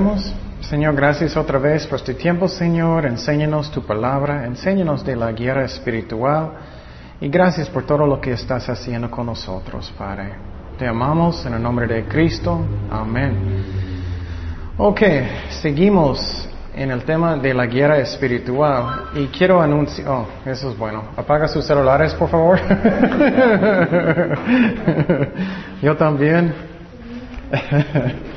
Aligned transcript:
Oremos. 0.00 0.32
Señor, 0.62 0.94
gracias 0.94 1.36
otra 1.36 1.58
vez 1.58 1.86
por 1.86 1.98
este 1.98 2.14
tiempo, 2.14 2.48
Señor. 2.48 3.04
Enséñanos 3.04 3.70
tu 3.70 3.82
palabra, 3.82 4.46
enséñanos 4.46 5.04
de 5.04 5.14
la 5.14 5.30
guerra 5.32 5.66
espiritual. 5.66 6.52
Y 7.20 7.28
gracias 7.28 7.68
por 7.68 7.84
todo 7.84 8.06
lo 8.06 8.18
que 8.18 8.32
estás 8.32 8.66
haciendo 8.70 9.10
con 9.10 9.26
nosotros, 9.26 9.92
Padre. 9.98 10.32
Te 10.78 10.86
amamos 10.86 11.44
en 11.44 11.52
el 11.52 11.62
nombre 11.62 11.86
de 11.86 12.04
Cristo. 12.04 12.64
Amén. 12.90 13.62
Ok, 14.78 15.02
seguimos 15.50 16.48
en 16.74 16.90
el 16.90 17.04
tema 17.04 17.36
de 17.36 17.52
la 17.52 17.66
guerra 17.66 17.98
espiritual 17.98 19.10
y 19.14 19.26
quiero 19.26 19.60
anunciar, 19.60 20.08
oh, 20.08 20.26
eso 20.46 20.70
es 20.70 20.78
bueno. 20.78 21.10
Apaga 21.14 21.46
sus 21.46 21.66
celulares, 21.66 22.14
por 22.14 22.30
favor. 22.30 22.58
Yo 25.82 25.94
también. 25.94 26.54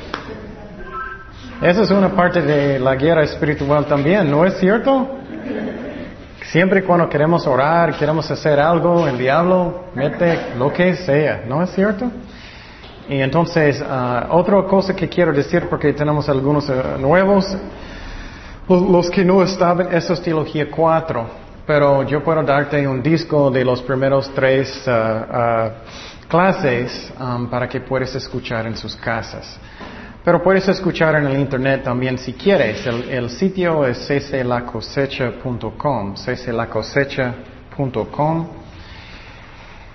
Esa 1.63 1.84
es 1.84 1.91
una 1.91 2.09
parte 2.09 2.41
de 2.41 2.77
la 2.77 2.94
guerra 2.95 3.23
espiritual 3.23 3.85
también, 3.85 4.30
¿no 4.30 4.45
es 4.45 4.58
cierto? 4.58 5.17
Siempre 6.41 6.84
cuando 6.84 7.08
queremos 7.08 7.48
orar, 7.48 7.95
queremos 7.95 8.30
hacer 8.30 8.59
algo, 8.59 9.08
el 9.08 9.17
diablo 9.17 9.85
mete 9.95 10.38
lo 10.57 10.73
que 10.73 10.94
sea, 10.94 11.45
¿no 11.48 11.63
es 11.63 11.70
cierto? 11.70 12.12
Y 13.07 13.18
entonces, 13.18 13.80
uh, 13.80 14.35
otra 14.35 14.62
cosa 14.66 14.94
que 14.94 15.07
quiero 15.07 15.32
decir, 15.32 15.70
porque 15.70 15.93
tenemos 15.93 16.27
algunos 16.27 16.68
uh, 16.68 16.99
nuevos, 16.99 17.55
los 18.68 19.10
que 19.10 19.23
no 19.23 19.41
estaban, 19.41 19.88
eso 19.95 20.12
es 20.12 20.21
Teología 20.21 20.70
4, 20.70 21.26
pero 21.66 22.04
yo 22.04 22.21
puedo 22.21 22.43
darte 22.43 22.85
un 22.85 23.01
disco 23.01 23.49
de 23.49 23.63
los 23.63 23.82
primeros 23.84 24.29
tres 24.35 24.85
uh, 24.85 26.27
clases 26.27 27.10
um, 27.18 27.48
para 27.48 27.70
que 27.70 27.79
puedas 27.79 28.13
escuchar 28.16 28.68
en 28.68 28.76
sus 28.76 28.98
casas. 28.98 29.57
Pero 30.24 30.41
puedes 30.41 30.66
escuchar 30.70 31.16
en 31.16 31.26
el 31.27 31.38
internet 31.38 31.84
también 31.84 32.18
si 32.18 32.32
quieres. 32.32 32.88
El, 32.88 33.29
sitio 33.29 33.85
es 33.85 34.07
cclacosecha.com, 34.07 36.16
cclacosecha.com 36.16 38.48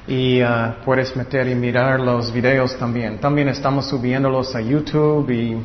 y 0.06 0.42
uh, 0.42 0.74
puedes 0.84 1.16
meter 1.16 1.48
y 1.48 1.54
mirar 1.54 1.98
los 2.00 2.30
videos 2.30 2.76
también. 2.76 3.16
También 3.18 3.48
estamos 3.48 3.88
subiéndolos 3.88 4.54
a 4.54 4.60
YouTube 4.60 5.30
y 5.30 5.56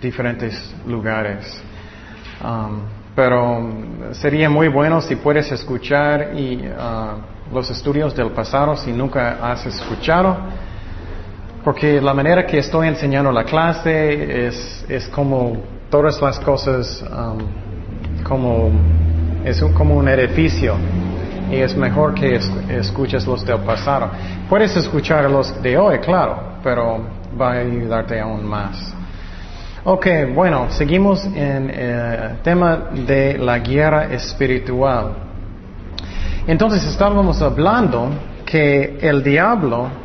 diferentes 0.00 0.72
lugares. 0.86 1.60
Um, 2.40 2.82
pero 3.16 3.68
sería 4.12 4.48
muy 4.48 4.68
bueno 4.68 5.00
si 5.00 5.16
puedes 5.16 5.50
escuchar 5.50 6.34
y, 6.36 6.68
uh, 6.68 7.18
los 7.52 7.68
estudios 7.70 8.14
del 8.14 8.30
pasado 8.30 8.76
si 8.76 8.92
nunca 8.92 9.38
has 9.42 9.66
escuchado 9.66 10.38
porque 11.64 11.98
la 12.00 12.12
manera 12.12 12.46
que 12.46 12.58
estoy 12.58 12.88
enseñando 12.88 13.32
la 13.32 13.44
clase 13.44 14.46
es, 14.46 14.84
es 14.86 15.08
como 15.08 15.56
todas 15.88 16.20
las 16.20 16.38
cosas, 16.38 17.02
um, 17.10 18.22
como, 18.22 18.70
es 19.44 19.62
un, 19.62 19.72
como 19.72 19.96
un 19.96 20.06
edificio. 20.08 20.76
Y 21.50 21.56
es 21.56 21.74
mejor 21.74 22.14
que 22.14 22.38
escuches 22.68 23.26
los 23.26 23.44
del 23.44 23.60
pasado. 23.60 24.10
Puedes 24.48 24.76
escuchar 24.76 25.30
los 25.30 25.62
de 25.62 25.76
hoy, 25.78 25.98
claro, 26.00 26.36
pero 26.62 27.00
va 27.40 27.52
a 27.52 27.58
ayudarte 27.60 28.20
aún 28.20 28.44
más. 28.44 28.94
Ok, 29.84 30.06
bueno, 30.34 30.66
seguimos 30.70 31.24
en 31.26 31.70
el 31.70 31.70
eh, 31.70 32.30
tema 32.42 32.88
de 33.06 33.38
la 33.38 33.58
guerra 33.58 34.12
espiritual. 34.12 35.14
Entonces 36.46 36.84
estábamos 36.84 37.40
hablando 37.40 38.08
que 38.44 38.98
el 39.00 39.22
diablo 39.22 40.03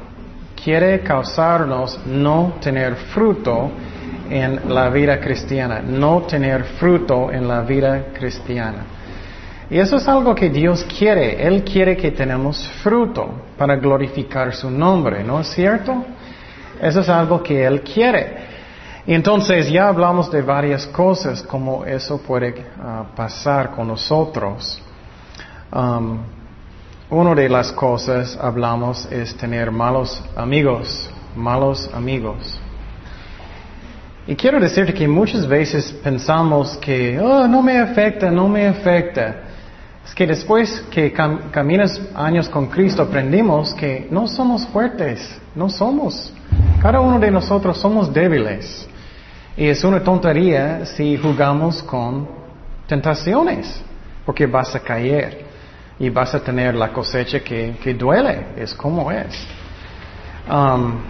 quiere 0.63 1.01
causarnos 1.01 1.99
no 2.05 2.53
tener 2.61 2.95
fruto 2.95 3.71
en 4.29 4.73
la 4.73 4.89
vida 4.89 5.19
cristiana, 5.19 5.81
no 5.81 6.21
tener 6.23 6.63
fruto 6.79 7.31
en 7.31 7.47
la 7.47 7.61
vida 7.61 8.07
cristiana. 8.13 8.85
Y 9.69 9.77
eso 9.77 9.97
es 9.97 10.07
algo 10.07 10.33
que 10.33 10.49
Dios 10.49 10.83
quiere. 10.85 11.45
Él 11.45 11.63
quiere 11.63 11.95
que 11.95 12.11
tenemos 12.11 12.67
fruto 12.81 13.43
para 13.57 13.75
glorificar 13.75 14.53
su 14.53 14.69
nombre, 14.69 15.23
¿no 15.23 15.39
es 15.41 15.47
cierto? 15.47 16.03
Eso 16.81 17.01
es 17.01 17.09
algo 17.09 17.43
que 17.43 17.65
Él 17.65 17.81
quiere. 17.81 18.49
Y 19.05 19.13
entonces 19.13 19.69
ya 19.69 19.87
hablamos 19.87 20.31
de 20.31 20.41
varias 20.41 20.87
cosas, 20.87 21.41
como 21.43 21.85
eso 21.85 22.21
puede 22.21 22.65
ah, 22.79 23.05
pasar 23.15 23.71
con 23.71 23.87
nosotros. 23.87 24.81
Um, 25.71 26.19
una 27.11 27.33
de 27.33 27.49
las 27.49 27.71
cosas 27.71 28.37
hablamos 28.39 29.07
es 29.11 29.35
tener 29.35 29.71
malos 29.71 30.23
amigos, 30.35 31.09
malos 31.35 31.89
amigos. 31.91 32.59
Y 34.27 34.35
quiero 34.35 34.59
decirte 34.59 34.93
que 34.93 35.07
muchas 35.07 35.47
veces 35.47 35.91
pensamos 36.03 36.77
que, 36.77 37.19
oh, 37.19 37.47
no 37.47 37.63
me 37.63 37.79
afecta, 37.79 38.29
no 38.29 38.47
me 38.47 38.67
afecta. 38.67 39.37
Es 40.05 40.13
que 40.13 40.27
después 40.27 40.85
que 40.91 41.11
caminas 41.11 41.99
años 42.13 42.47
con 42.47 42.67
Cristo 42.67 43.01
aprendimos 43.01 43.73
que 43.73 44.07
no 44.11 44.27
somos 44.27 44.67
fuertes, 44.67 45.19
no 45.55 45.67
somos. 45.67 46.31
Cada 46.79 46.99
uno 46.99 47.19
de 47.19 47.31
nosotros 47.31 47.79
somos 47.79 48.13
débiles. 48.13 48.87
Y 49.57 49.65
es 49.65 49.83
una 49.83 50.03
tontería 50.03 50.85
si 50.85 51.17
jugamos 51.17 51.81
con 51.81 52.27
tentaciones, 52.85 53.81
porque 54.27 54.45
vas 54.45 54.75
a 54.75 54.79
caer 54.79 55.48
y 55.99 56.09
vas 56.09 56.33
a 56.33 56.39
tener 56.39 56.75
la 56.75 56.93
cosecha 56.93 57.41
que, 57.41 57.93
duele. 57.93 58.47
Es 58.55 58.73
como 58.73 59.11
es. 59.11 59.45
Um, 60.49 61.01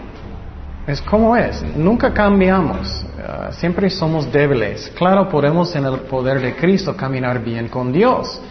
es 0.88 1.00
como 1.02 1.36
es. 1.38 1.64
Nunca 1.76 2.12
cambiamos. 2.12 3.06
Uh, 3.18 3.54
siempre 3.54 3.90
somos 3.92 4.32
débiles. 4.32 4.92
Claro, 4.98 5.30
podemos 5.30 5.76
en 5.76 5.86
el 5.86 6.00
poder 6.02 6.42
de 6.42 6.56
Cristo 6.56 6.98
caminar 6.98 7.44
bien 7.44 7.68
con 7.68 7.92
Dios. 7.92 8.42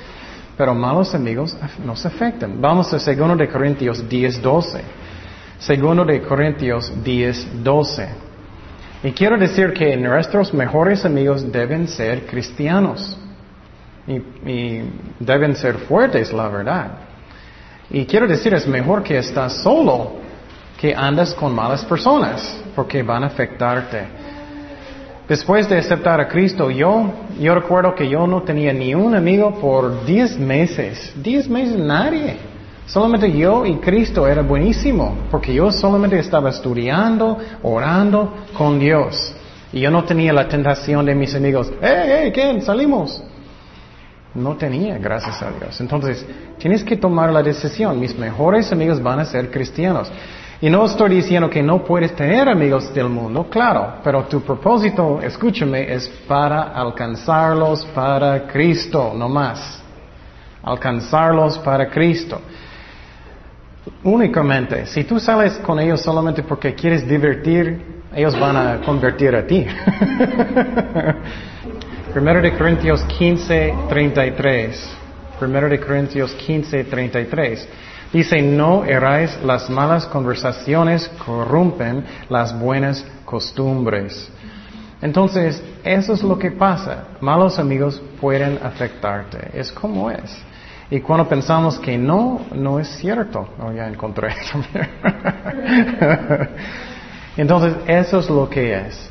Pero 0.56 0.74
malos 0.74 1.14
amigos 1.14 1.56
nos 1.84 2.06
afectan. 2.06 2.60
Vamos 2.60 2.92
a 2.92 2.98
2 2.98 3.38
de 3.38 3.48
Corintios 3.48 4.08
10, 4.08 4.40
12. 4.40 4.82
2 5.76 6.06
de 6.06 6.22
Corintios 6.22 6.92
10, 7.02 7.64
12. 7.64 8.08
Y 9.02 9.12
quiero 9.12 9.36
decir 9.36 9.72
que 9.72 9.96
nuestros 9.96 10.54
mejores 10.54 11.04
amigos 11.04 11.50
deben 11.50 11.88
ser 11.88 12.26
cristianos 12.26 13.16
y, 14.08 14.82
deben 15.20 15.54
ser 15.54 15.76
fuertes, 15.76 16.32
la 16.32 16.48
verdad. 16.48 16.90
Y 17.90 18.06
quiero 18.06 18.26
decir, 18.26 18.54
es 18.54 18.66
mejor 18.66 19.02
que 19.02 19.18
estás 19.18 19.62
solo 19.62 20.12
que 20.78 20.94
andas 20.94 21.34
con 21.34 21.54
malas 21.54 21.84
personas, 21.84 22.62
porque 22.74 23.02
van 23.02 23.24
a 23.24 23.26
afectarte. 23.26 24.04
Después 25.28 25.68
de 25.68 25.78
aceptar 25.78 26.20
a 26.20 26.28
Cristo, 26.28 26.70
yo, 26.70 27.12
yo 27.38 27.54
recuerdo 27.54 27.94
que 27.94 28.08
yo 28.08 28.26
no 28.26 28.42
tenía 28.42 28.72
ni 28.72 28.94
un 28.94 29.14
amigo 29.14 29.52
por 29.60 30.06
10 30.06 30.38
meses. 30.38 31.12
10 31.16 31.48
meses 31.48 31.78
nadie. 31.78 32.36
Solamente 32.86 33.30
yo 33.30 33.66
y 33.66 33.76
Cristo 33.76 34.26
era 34.26 34.40
buenísimo, 34.40 35.26
porque 35.30 35.52
yo 35.52 35.70
solamente 35.70 36.18
estaba 36.18 36.48
estudiando, 36.48 37.36
orando 37.62 38.46
con 38.56 38.78
Dios. 38.78 39.34
Y 39.70 39.80
yo 39.80 39.90
no 39.90 40.04
tenía 40.04 40.32
la 40.32 40.48
tentación 40.48 41.04
de 41.04 41.14
mis 41.14 41.34
amigos, 41.34 41.70
hey, 41.82 42.04
hey, 42.06 42.32
¿qué? 42.32 42.60
Salimos. 42.62 43.22
No 44.34 44.56
tenía, 44.56 44.98
gracias 44.98 45.42
a 45.42 45.50
Dios. 45.50 45.80
Entonces, 45.80 46.24
tienes 46.58 46.84
que 46.84 46.96
tomar 46.96 47.32
la 47.32 47.42
decisión. 47.42 47.98
Mis 47.98 48.16
mejores 48.16 48.70
amigos 48.72 49.02
van 49.02 49.20
a 49.20 49.24
ser 49.24 49.50
cristianos. 49.50 50.10
Y 50.60 50.68
no 50.68 50.84
estoy 50.84 51.10
diciendo 51.10 51.48
que 51.48 51.62
no 51.62 51.84
puedes 51.84 52.14
tener 52.16 52.48
amigos 52.48 52.92
del 52.92 53.08
mundo, 53.08 53.46
claro, 53.48 53.94
pero 54.02 54.24
tu 54.24 54.40
propósito, 54.40 55.20
escúchame, 55.22 55.92
es 55.92 56.08
para 56.26 56.62
alcanzarlos 56.62 57.84
para 57.94 58.44
Cristo, 58.48 59.12
no 59.16 59.28
más. 59.28 59.80
Alcanzarlos 60.64 61.58
para 61.58 61.88
Cristo. 61.88 62.40
Únicamente, 64.02 64.86
si 64.86 65.04
tú 65.04 65.20
sales 65.20 65.58
con 65.58 65.78
ellos 65.78 66.02
solamente 66.02 66.42
porque 66.42 66.74
quieres 66.74 67.06
divertir, 67.08 68.02
ellos 68.12 68.38
van 68.38 68.56
a 68.56 68.80
convertir 68.80 69.36
a 69.36 69.46
ti. 69.46 69.64
Primero 72.12 72.40
de 72.40 72.56
Corintios 72.56 73.04
15, 73.04 73.74
33. 73.88 74.96
Primero 75.38 75.68
de 75.68 75.78
Corintios 75.78 76.32
15, 76.32 76.84
33. 76.84 77.68
Dice, 78.12 78.40
no 78.40 78.84
eráis 78.84 79.38
las 79.44 79.68
malas 79.68 80.06
conversaciones 80.06 81.10
corrompen 81.24 82.04
las 82.30 82.58
buenas 82.58 83.04
costumbres. 83.26 84.30
Entonces, 85.02 85.62
eso 85.84 86.14
es 86.14 86.22
lo 86.22 86.38
que 86.38 86.50
pasa. 86.50 87.08
Malos 87.20 87.58
amigos 87.58 88.02
pueden 88.20 88.58
afectarte. 88.62 89.50
Es 89.52 89.70
como 89.70 90.10
es. 90.10 90.42
Y 90.90 91.00
cuando 91.00 91.28
pensamos 91.28 91.78
que 91.78 91.98
no, 91.98 92.46
no 92.54 92.80
es 92.80 92.88
cierto. 92.88 93.50
Oh, 93.60 93.70
ya 93.70 93.86
encontré. 93.86 94.34
Entonces, 97.36 97.74
eso 97.86 98.20
es 98.20 98.30
lo 98.30 98.48
que 98.48 98.74
es. 98.74 99.10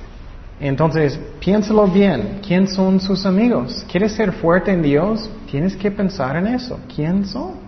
Entonces, 0.60 1.20
piénsalo 1.40 1.88
bien. 1.88 2.40
¿Quién 2.46 2.68
son 2.68 3.00
sus 3.00 3.26
amigos? 3.26 3.86
¿Quieres 3.92 4.14
ser 4.14 4.32
fuerte 4.32 4.72
en 4.72 4.82
Dios? 4.82 5.30
Tienes 5.50 5.76
que 5.76 5.92
pensar 5.92 6.36
en 6.36 6.48
eso. 6.48 6.80
¿Quién 6.94 7.26
son? 7.26 7.68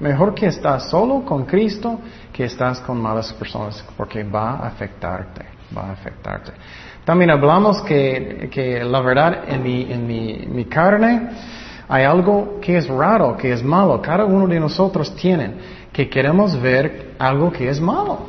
Mejor 0.00 0.34
que 0.34 0.46
estás 0.46 0.88
solo 0.88 1.22
con 1.24 1.44
Cristo 1.44 2.00
que 2.32 2.44
estás 2.44 2.80
con 2.80 2.98
malas 3.00 3.32
personas 3.34 3.84
porque 3.96 4.24
va 4.24 4.52
a 4.52 4.68
afectarte. 4.68 5.44
va 5.76 5.88
a 5.88 5.92
afectarte. 5.92 6.52
También 7.04 7.30
hablamos 7.30 7.82
que, 7.82 8.48
que 8.50 8.82
la 8.82 9.00
verdad 9.00 9.44
en, 9.46 9.62
mi, 9.62 9.92
en 9.92 10.06
mi, 10.06 10.46
mi 10.46 10.64
carne 10.64 11.28
hay 11.86 12.04
algo 12.04 12.58
que 12.60 12.78
es 12.78 12.88
raro, 12.88 13.36
que 13.36 13.52
es 13.52 13.62
malo. 13.62 14.00
Cada 14.00 14.24
uno 14.24 14.46
de 14.46 14.58
nosotros 14.58 15.14
tiene 15.14 15.52
que 15.92 16.08
queremos 16.08 16.58
ver 16.60 17.14
algo 17.18 17.52
que 17.52 17.68
es 17.68 17.80
malo. 17.80 18.20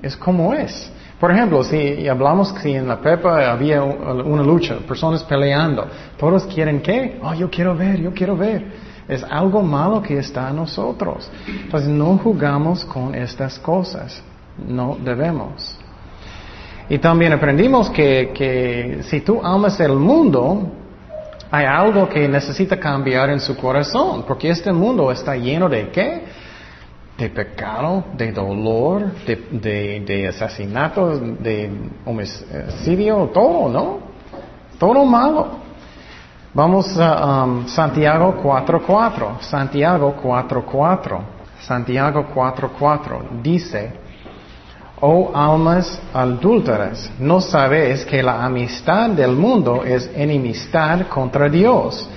Es 0.00 0.16
como 0.16 0.54
es. 0.54 0.90
Por 1.18 1.32
ejemplo, 1.32 1.64
si 1.64 2.06
hablamos 2.06 2.52
que 2.52 2.76
en 2.76 2.86
la 2.86 3.00
prepa 3.00 3.50
había 3.50 3.82
una 3.82 4.42
lucha, 4.42 4.76
personas 4.86 5.24
peleando, 5.24 5.86
todos 6.16 6.44
quieren 6.46 6.80
qué? 6.80 7.18
Oh, 7.22 7.34
yo 7.34 7.50
quiero 7.50 7.74
ver, 7.74 8.00
yo 8.00 8.12
quiero 8.12 8.36
ver. 8.36 8.88
Es 9.08 9.24
algo 9.24 9.62
malo 9.62 10.00
que 10.00 10.18
está 10.18 10.50
en 10.50 10.56
nosotros. 10.56 11.28
Entonces 11.46 11.88
no 11.88 12.18
jugamos 12.18 12.84
con 12.84 13.14
estas 13.14 13.58
cosas. 13.58 14.22
No 14.58 14.96
debemos. 15.02 15.76
Y 16.88 16.98
también 16.98 17.32
aprendimos 17.32 17.90
que, 17.90 18.30
que 18.34 19.00
si 19.02 19.20
tú 19.20 19.40
amas 19.42 19.80
el 19.80 19.94
mundo, 19.94 20.70
hay 21.50 21.66
algo 21.66 22.08
que 22.08 22.28
necesita 22.28 22.78
cambiar 22.78 23.30
en 23.30 23.40
su 23.40 23.56
corazón, 23.56 24.24
porque 24.26 24.50
este 24.50 24.72
mundo 24.72 25.10
está 25.10 25.34
lleno 25.36 25.68
de 25.68 25.88
qué? 25.88 26.22
De 27.18 27.28
pecado, 27.30 28.04
de 28.14 28.30
dolor, 28.30 29.12
de, 29.26 30.00
de, 30.06 30.28
asesinato, 30.28 31.18
de 31.18 31.68
homicidio, 32.06 33.30
todo, 33.34 33.68
¿no? 33.68 33.98
Todo 34.78 35.04
malo. 35.04 35.58
Vamos 36.54 36.96
a 36.98 37.44
um, 37.44 37.66
Santiago 37.66 38.40
4.4. 38.42 39.40
Santiago 39.40 40.14
4.4. 40.22 41.20
Santiago 41.60 42.26
4.4 42.34 43.42
dice, 43.42 43.92
Oh 45.00 45.30
almas 45.32 46.00
adúlteras, 46.12 47.10
¿no 47.20 47.40
sabéis 47.40 48.04
que 48.04 48.22
la 48.22 48.44
amistad 48.44 49.10
del 49.10 49.32
mundo 49.32 49.84
es 49.84 50.10
enemistad 50.14 51.06
contra 51.08 51.48
Dios? 51.48 52.08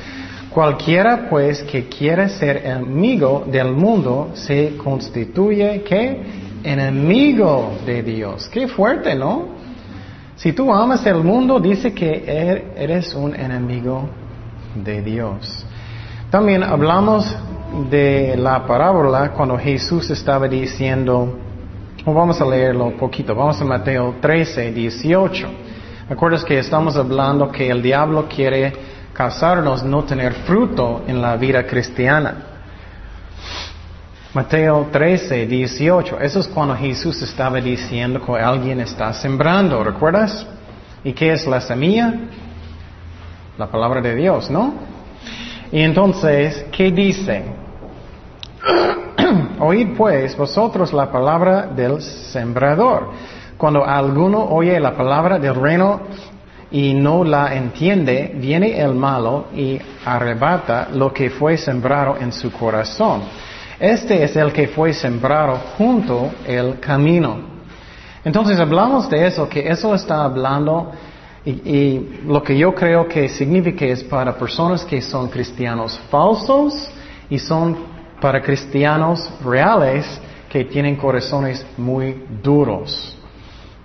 Cualquiera 0.54 1.30
pues 1.30 1.64
que 1.64 1.88
quiera 1.88 2.28
ser 2.28 2.68
amigo 2.70 3.46
del 3.48 3.72
mundo 3.72 4.32
se 4.34 4.76
constituye 4.76 5.82
que 5.82 6.22
enemigo 6.62 7.78
de 7.86 8.04
Dios. 8.04 8.50
Qué 8.50 8.68
fuerte, 8.68 9.16
¿no? 9.16 9.46
Si 10.36 10.52
tú 10.52 10.74
amas 10.74 11.06
el 11.06 11.24
mundo, 11.24 11.60
dice 11.60 11.94
que 11.94 12.24
er, 12.28 12.74
eres 12.76 13.14
un 13.14 13.34
enemigo 13.34 14.10
de 14.76 15.02
Dios. 15.02 15.66
También 16.30 16.64
hablamos 16.64 17.34
de 17.90 18.36
la 18.36 18.66
parábola 18.68 19.32
cuando 19.32 19.58
Jesús 19.58 20.10
estaba 20.10 20.50
diciendo, 20.50 21.34
vamos 22.06 22.42
a 22.42 22.46
leerlo 22.46 22.86
un 22.86 22.98
poquito. 22.98 23.34
Vamos 23.34 23.62
a 23.62 23.64
Mateo 23.64 24.16
13, 24.20 24.74
18. 24.74 25.48
¿Recuerdas 26.10 26.44
que 26.44 26.60
estamos 26.60 26.98
hablando 26.98 27.50
que 27.50 27.70
el 27.70 27.82
diablo 27.82 28.28
quiere 28.28 28.91
causarnos 29.14 29.84
no 29.84 30.04
tener 30.04 30.34
fruto 30.46 31.04
en 31.08 31.22
la 31.22 31.36
vida 31.38 31.66
cristiana? 31.66 32.52
Mateo 34.34 34.88
13, 34.92 35.46
18. 35.46 36.20
Eso 36.22 36.40
es 36.40 36.48
cuando 36.48 36.76
Jesús 36.76 37.22
estaba 37.22 37.60
diciendo 37.60 38.22
que 38.26 38.32
alguien 38.40 38.80
está 38.80 39.12
sembrando, 39.12 39.84
¿recuerdas? 39.84 40.48
¿Y 41.04 41.12
qué 41.12 41.34
es 41.34 41.46
la 41.48 41.60
semilla? 41.60 42.14
La 43.58 43.68
palabra 43.68 44.00
de 44.00 44.16
Dios, 44.16 44.50
¿no? 44.50 44.74
Y 45.72 45.82
entonces, 45.82 46.66
¿qué 46.72 46.92
dice? 46.92 47.44
Oíd 49.60 49.96
pues 49.98 50.38
vosotros 50.38 50.94
la 50.94 51.12
palabra 51.12 51.68
del 51.68 52.02
sembrador. 52.02 53.12
Cuando 53.58 53.86
alguno 53.86 54.46
oye 54.46 54.80
la 54.80 54.96
palabra 54.96 55.40
del 55.40 55.56
reino 55.56 56.02
y 56.72 56.94
no 56.94 57.24
la 57.24 57.54
entiende, 57.54 58.32
viene 58.36 58.80
el 58.80 58.94
malo 58.94 59.48
y 59.56 59.80
arrebata 60.06 60.88
lo 60.94 61.14
que 61.14 61.30
fue 61.30 61.58
sembrado 61.58 62.18
en 62.18 62.32
su 62.32 62.52
corazón. 62.52 63.24
Este 63.80 64.24
es 64.24 64.36
el 64.36 64.54
que 64.54 64.68
fue 64.68 64.94
sembrado 64.94 65.56
junto 65.78 66.32
el 66.48 66.80
camino. 66.80 67.52
Entonces 68.24 68.60
hablamos 68.60 69.10
de 69.10 69.28
eso, 69.28 69.50
que 69.50 69.68
eso 69.68 69.94
está 69.96 70.24
hablando 70.24 70.92
y, 71.44 71.50
y, 71.50 72.22
lo 72.28 72.44
que 72.44 72.56
yo 72.56 72.74
creo 72.76 73.08
que 73.08 73.28
significa 73.28 73.86
es 73.86 74.04
para 74.04 74.38
personas 74.38 74.86
que 74.86 75.02
son 75.02 75.28
cristianos 75.28 76.00
falsos 76.12 76.92
y 77.30 77.40
son 77.40 77.76
para 78.22 78.40
cristianos 78.42 79.28
reales 79.44 80.06
que 80.48 80.66
tienen 80.66 80.96
corazones 80.96 81.66
muy 81.78 82.26
duros. 82.44 83.18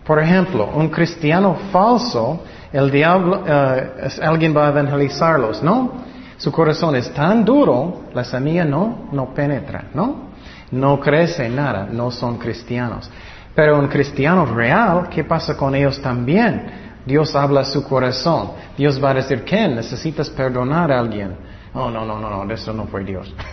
Por 0.04 0.22
ejemplo, 0.22 0.68
un 0.74 0.88
cristiano 0.88 1.56
falso, 1.72 2.40
el 2.72 2.90
diablo, 2.90 3.44
eh, 3.46 4.08
alguien 4.22 4.56
va 4.56 4.66
a 4.66 4.70
evangelizarlos, 4.70 5.62
¿no? 5.62 6.04
Su 6.36 6.52
corazón 6.52 6.96
es 6.96 7.12
tan 7.14 7.44
duro, 7.44 8.02
la 8.12 8.24
semilla 8.24 8.64
no, 8.64 9.08
no 9.12 9.32
penetra, 9.32 9.86
¿no? 9.94 10.26
No 10.70 11.00
crece 11.00 11.48
nada, 11.48 11.88
no 11.90 12.10
son 12.10 12.38
cristianos. 12.38 13.10
Pero 13.54 13.78
un 13.78 13.88
cristiano 13.88 14.44
real, 14.44 15.08
¿qué 15.08 15.24
pasa 15.24 15.56
con 15.56 15.74
ellos 15.74 16.00
también? 16.02 16.86
Dios 17.06 17.34
habla 17.34 17.60
a 17.60 17.64
su 17.64 17.82
corazón. 17.84 18.50
Dios 18.76 19.02
va 19.02 19.10
a 19.10 19.14
decir, 19.14 19.44
Ken, 19.44 19.76
necesitas 19.76 20.28
perdonar 20.28 20.92
a 20.92 20.98
alguien. 20.98 21.36
Oh, 21.72 21.90
no, 21.90 22.04
no, 22.04 22.18
no, 22.18 22.44
no, 22.44 22.52
eso 22.52 22.72
no 22.72 22.86
fue 22.86 23.04
Dios. 23.04 23.32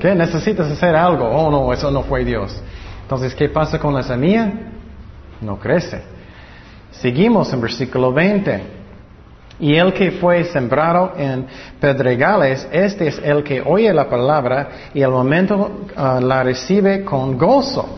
¿Qué? 0.00 0.14
Necesitas 0.14 0.70
hacer 0.70 0.94
algo. 0.94 1.24
Oh, 1.28 1.50
no, 1.50 1.72
eso 1.72 1.90
no 1.90 2.02
fue 2.04 2.24
Dios. 2.24 2.62
Entonces, 3.02 3.34
¿qué 3.34 3.48
pasa 3.48 3.78
con 3.78 3.94
la 3.94 4.02
semilla? 4.02 4.52
No 5.40 5.58
crece. 5.58 6.15
Seguimos 7.00 7.52
en 7.52 7.60
versículo 7.60 8.12
20. 8.12 8.76
Y 9.58 9.74
el 9.74 9.92
que 9.94 10.12
fue 10.12 10.44
sembrado 10.44 11.12
en 11.16 11.46
pedregales, 11.80 12.68
este 12.70 13.08
es 13.08 13.18
el 13.24 13.42
que 13.42 13.62
oye 13.62 13.92
la 13.92 14.08
palabra 14.08 14.68
y 14.92 15.02
al 15.02 15.10
momento 15.10 15.86
ah, 15.96 16.20
la 16.22 16.42
recibe 16.42 17.04
con 17.04 17.38
gozo. 17.38 17.96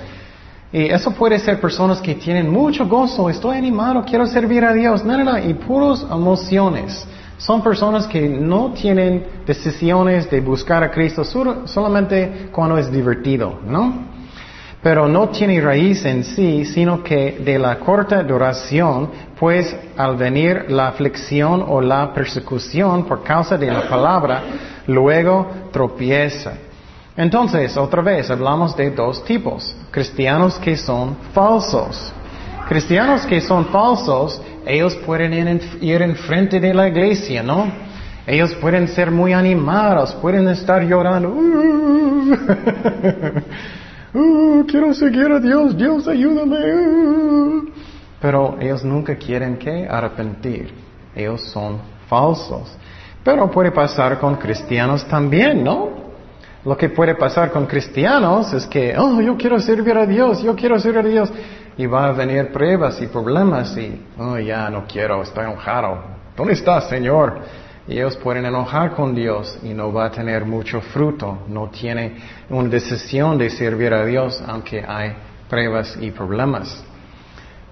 Y 0.73 0.85
eso 0.85 1.11
puede 1.13 1.39
ser 1.39 1.61
personas 1.61 2.01
que 2.01 2.15
tienen 2.15 2.49
mucho 2.49 2.87
gozo, 2.87 3.29
estoy 3.29 3.57
animado, 3.57 4.05
quiero 4.05 4.27
servir 4.27 4.65
a 4.65 4.73
Dios, 4.73 5.05
nada, 5.05 5.25
nada, 5.25 5.41
y 5.41 5.55
puros 5.55 6.07
emociones. 6.09 7.07
Son 7.39 7.63
personas 7.63 8.07
que 8.07 8.29
no 8.29 8.73
tienen 8.73 9.25
decisiones 9.47 10.31
de 10.31 10.41
buscar 10.41 10.85
a 10.85 10.91
Cristo 10.91 11.25
solamente 11.25 12.51
cuando 12.53 12.77
es 12.77 12.91
divertido, 12.91 13.61
¿no? 13.67 14.08
Pero 14.83 15.09
no 15.09 15.31
tiene 15.31 15.61
raíz 15.61 16.05
en 16.05 16.23
sí, 16.23 16.65
sino 16.65 17.03
que 17.03 17.39
de 17.41 17.59
la 17.59 17.81
corta 17.81 18.23
duración, 18.23 19.11
pues 19.39 19.75
al 19.97 20.17
venir 20.17 20.67
la 20.69 20.89
aflicción 20.89 21.65
o 21.67 21.81
la 21.81 22.13
persecución 22.15 23.05
por 23.05 23.25
causa 23.25 23.59
de 23.59 23.73
la 23.73 23.89
palabra, 23.89 24.43
luego 24.87 25.51
tropieza. 25.73 26.53
Entonces, 27.17 27.77
otra 27.77 28.03
vez, 28.03 28.31
hablamos 28.31 28.77
de 28.77 28.93
dos 28.93 29.25
tipos. 29.25 29.75
Cristianos 29.91 30.57
que 30.59 30.77
son 30.77 31.17
falsos. 31.33 32.13
Cristianos 32.69 33.27
que 33.27 33.41
son 33.41 33.67
falsos, 33.67 34.41
ellos 34.65 34.95
pueden 35.05 35.61
ir 35.81 36.03
en 36.03 36.15
frente 36.15 36.61
de 36.61 36.73
la 36.73 36.87
iglesia, 36.87 37.43
¿no? 37.43 37.67
Ellos 38.25 38.55
pueden 38.57 38.87
ser 38.87 39.11
muy 39.11 39.33
animados, 39.33 40.15
pueden 40.15 40.47
estar 40.49 40.87
llorando. 40.87 41.35
Uh, 44.15 44.65
quiero 44.67 44.95
seguir 44.95 45.31
a 45.31 45.39
Dios, 45.39 45.77
Dios 45.77 46.09
ayúdame. 46.09 47.71
Pero 48.21 48.57
ellos 48.61 48.85
nunca 48.85 49.17
quieren 49.17 49.59
que 49.59 49.87
arrepentir. 49.87 50.73
Ellos 51.15 51.43
son 51.51 51.79
falsos. 52.09 52.77
Pero 53.23 53.51
puede 53.51 53.71
pasar 53.71 54.19
con 54.19 54.37
cristianos 54.37 55.07
también, 55.07 55.63
¿no? 55.63 56.09
Lo 56.65 56.77
que 56.77 56.89
puede 56.89 57.15
pasar 57.15 57.51
con 57.51 57.67
cristianos 57.67 58.53
es 58.53 58.67
que, 58.67 58.97
oh, 58.97 59.21
yo 59.21 59.37
quiero 59.37 59.61
servir 59.61 59.97
a 59.97 60.07
Dios, 60.07 60.43
yo 60.43 60.57
quiero 60.57 60.79
servir 60.79 60.99
a 60.99 61.09
Dios. 61.09 61.33
Y 61.77 61.87
va 61.87 62.07
a 62.07 62.13
venir 62.13 62.51
pruebas 62.51 63.01
y 63.01 63.07
problemas 63.07 63.77
y, 63.77 64.05
oh, 64.19 64.39
ya 64.39 64.69
no 64.69 64.85
quiero, 64.87 65.23
estoy 65.23 65.45
enojado. 65.45 65.99
¿Dónde 66.37 66.55
estás, 66.55 66.89
Señor? 66.89 67.41
Y 67.89 67.95
ellos 67.95 68.17
pueden 68.17 68.45
enojar 68.45 68.95
con 68.95 69.15
Dios 69.15 69.59
y 69.63 69.69
no 69.69 69.93
va 69.93 70.07
a 70.07 70.11
tener 70.11 70.45
mucho 70.45 70.81
fruto. 70.81 71.39
No 71.49 71.69
tiene 71.69 72.17
una 72.51 72.69
decisión 72.69 73.39
de 73.39 73.49
servir 73.49 73.95
a 73.95 74.05
Dios 74.05 74.43
aunque 74.47 74.85
hay 74.87 75.15
pruebas 75.49 75.97
y 76.01 76.11
problemas. 76.11 76.85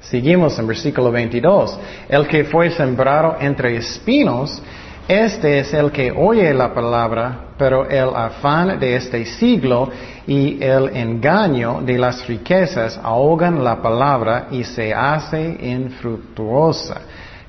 Seguimos 0.00 0.58
en 0.58 0.66
versículo 0.66 1.11
22. 1.12 1.78
El 2.08 2.26
que 2.26 2.44
fue 2.44 2.70
sembrado 2.70 3.37
entre 3.40 3.76
espinos 3.76 4.62
este 5.08 5.61
es 5.61 5.73
el 5.73 5.92
que 5.92 6.11
oye 6.11 6.52
la 6.52 6.75
palabra, 6.75 7.50
pero 7.56 7.88
el 7.88 8.08
afán 8.12 8.80
de 8.80 8.96
este 8.96 9.25
siglo 9.25 9.88
y 10.26 10.61
el 10.61 10.96
engaño 10.96 11.80
de 11.80 11.96
las 11.96 12.26
riquezas 12.26 12.99
ahogan 13.00 13.62
la 13.62 13.80
palabra 13.80 14.49
y 14.50 14.64
se 14.64 14.92
hace 14.92 15.58
infructuosa. 15.61 17.02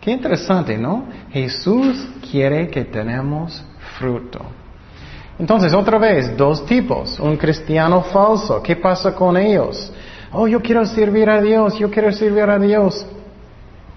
Qué 0.08 0.14
interesante, 0.14 0.78
¿no? 0.78 1.04
Jesús 1.32 2.08
quiere 2.32 2.70
que 2.70 2.86
tenemos 2.86 3.62
fruto. 4.00 4.40
Entonces, 5.38 5.74
otra 5.74 5.98
vez, 5.98 6.38
dos 6.38 6.66
tipos. 6.66 7.20
Un 7.20 7.36
cristiano 7.36 8.02
falso. 8.04 8.64
¿Qué 8.64 8.78
pasa 8.78 9.14
con 9.14 9.36
ellos? 9.36 9.92
oh, 10.32 10.48
yo 10.48 10.62
quiero 10.62 10.86
servir 10.86 11.30
a 11.30 11.42
Dios, 11.42 11.78
yo 11.78 11.92
quiero 11.92 12.10
servir 12.14 12.44
a 12.44 12.58
Dios. 12.58 13.06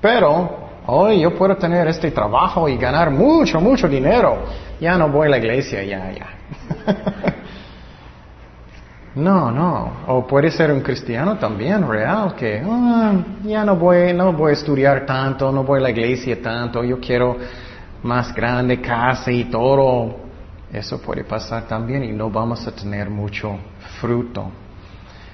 Pero, 0.00 0.50
hoy 0.86 1.20
yo 1.20 1.32
puedo 1.32 1.56
tener 1.56 1.86
este 1.86 2.10
trabajo 2.10 2.68
y 2.68 2.76
ganar 2.76 3.12
mucho, 3.12 3.60
mucho 3.60 3.86
dinero. 3.86 4.38
Ya 4.80 4.98
no 4.98 5.10
voy 5.10 5.28
a 5.28 5.30
la 5.30 5.38
iglesia, 5.38 5.84
ya, 5.84 6.10
ya. 6.10 7.36
no, 9.14 9.50
no. 9.50 9.92
O 10.06 10.26
puede 10.26 10.50
ser 10.50 10.70
un 10.70 10.80
cristiano 10.80 11.36
también 11.36 11.88
real 11.88 12.34
que 12.34 12.62
ah, 12.64 13.12
ya 13.42 13.64
no 13.64 13.76
voy, 13.76 14.12
no 14.12 14.32
voy 14.32 14.50
a 14.50 14.54
estudiar 14.54 15.04
tanto, 15.04 15.50
no 15.50 15.64
voy 15.64 15.80
a 15.80 15.82
la 15.82 15.90
iglesia 15.90 16.40
tanto, 16.40 16.84
yo 16.84 17.00
quiero 17.00 17.36
más 18.02 18.34
grande 18.34 18.80
casa 18.80 19.32
y 19.32 19.44
todo. 19.44 20.16
Eso 20.72 21.00
puede 21.02 21.24
pasar 21.24 21.66
también 21.66 22.04
y 22.04 22.12
no 22.12 22.30
vamos 22.30 22.66
a 22.66 22.70
tener 22.70 23.10
mucho 23.10 23.58
fruto. 24.00 24.50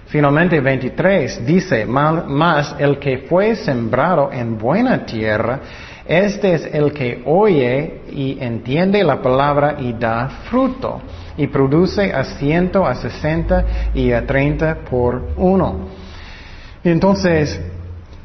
Finalmente 0.06 0.60
23 0.60 1.44
dice, 1.44 1.84
más 1.84 2.76
el 2.78 2.98
que 2.98 3.26
fue 3.28 3.56
sembrado 3.56 4.30
en 4.32 4.56
buena 4.56 5.04
tierra, 5.04 5.60
este 6.06 6.54
es 6.54 6.64
el 6.72 6.92
que 6.92 7.22
oye 7.26 8.02
y 8.16 8.38
entiende 8.40 9.04
la 9.04 9.20
palabra 9.22 9.76
y 9.78 9.92
da 9.92 10.28
fruto, 10.50 11.00
y 11.36 11.46
produce 11.46 12.12
a 12.12 12.24
ciento, 12.24 12.86
a 12.86 12.94
sesenta 12.94 13.64
y 13.94 14.10
a 14.10 14.26
treinta 14.26 14.78
por 14.90 15.22
uno. 15.36 15.88
Entonces, 16.82 17.60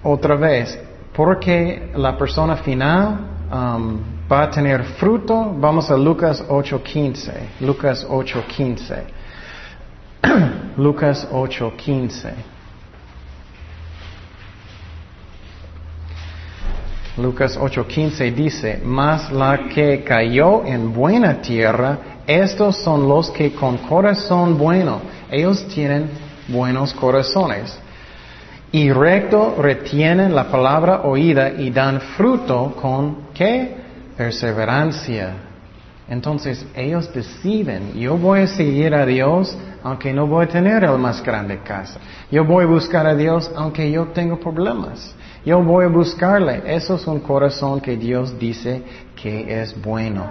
otra 0.01 0.35
vez, 0.35 0.79
porque 1.13 1.91
la 1.95 2.17
persona 2.17 2.55
final 2.55 3.19
um, 3.51 3.99
va 4.31 4.43
a 4.43 4.49
tener 4.49 4.83
fruto, 4.83 5.53
vamos 5.59 5.91
a 5.91 5.97
Lucas 5.97 6.43
8.15. 6.47 7.59
Lucas 7.59 8.07
8.15. 8.07 9.03
Lucas 10.77 11.27
8:15. 11.31 12.33
Lucas 17.17 17.57
8:15 17.57 18.33
dice, 18.33 18.81
mas 18.83 19.31
la 19.31 19.67
que 19.67 20.03
cayó 20.03 20.63
en 20.65 20.93
buena 20.93 21.41
tierra, 21.41 21.97
estos 22.25 22.77
son 22.77 23.07
los 23.07 23.29
que 23.31 23.53
con 23.53 23.77
corazón 23.79 24.57
bueno, 24.57 25.01
ellos 25.29 25.67
tienen 25.67 26.09
buenos 26.47 26.93
corazones, 26.93 27.77
y 28.71 28.89
recto 28.91 29.55
retienen 29.59 30.33
la 30.33 30.49
palabra 30.49 31.01
oída 31.01 31.49
y 31.49 31.69
dan 31.71 31.99
fruto 32.15 32.73
con 32.81 33.29
qué? 33.33 33.75
Perseverancia. 34.15 35.33
Entonces 36.07 36.65
ellos 36.75 37.13
deciden, 37.13 37.93
yo 37.93 38.17
voy 38.17 38.41
a 38.41 38.47
seguir 38.47 38.95
a 38.95 39.05
Dios 39.05 39.57
aunque 39.83 40.13
no 40.13 40.27
voy 40.27 40.45
a 40.45 40.47
tener 40.47 40.83
el 40.83 40.97
más 40.97 41.23
grande 41.23 41.59
casa. 41.59 41.99
Yo 42.29 42.45
voy 42.45 42.63
a 42.65 42.67
buscar 42.67 43.07
a 43.07 43.15
Dios 43.15 43.51
aunque 43.55 43.89
yo 43.91 44.07
tengo 44.07 44.39
problemas. 44.39 45.13
Yo 45.43 45.61
voy 45.63 45.85
a 45.85 45.87
buscarle. 45.87 46.61
Eso 46.65 46.95
es 46.95 47.07
un 47.07 47.19
corazón 47.19 47.81
que 47.81 47.97
Dios 47.97 48.37
dice 48.37 48.83
que 49.15 49.61
es 49.61 49.79
bueno. 49.81 50.25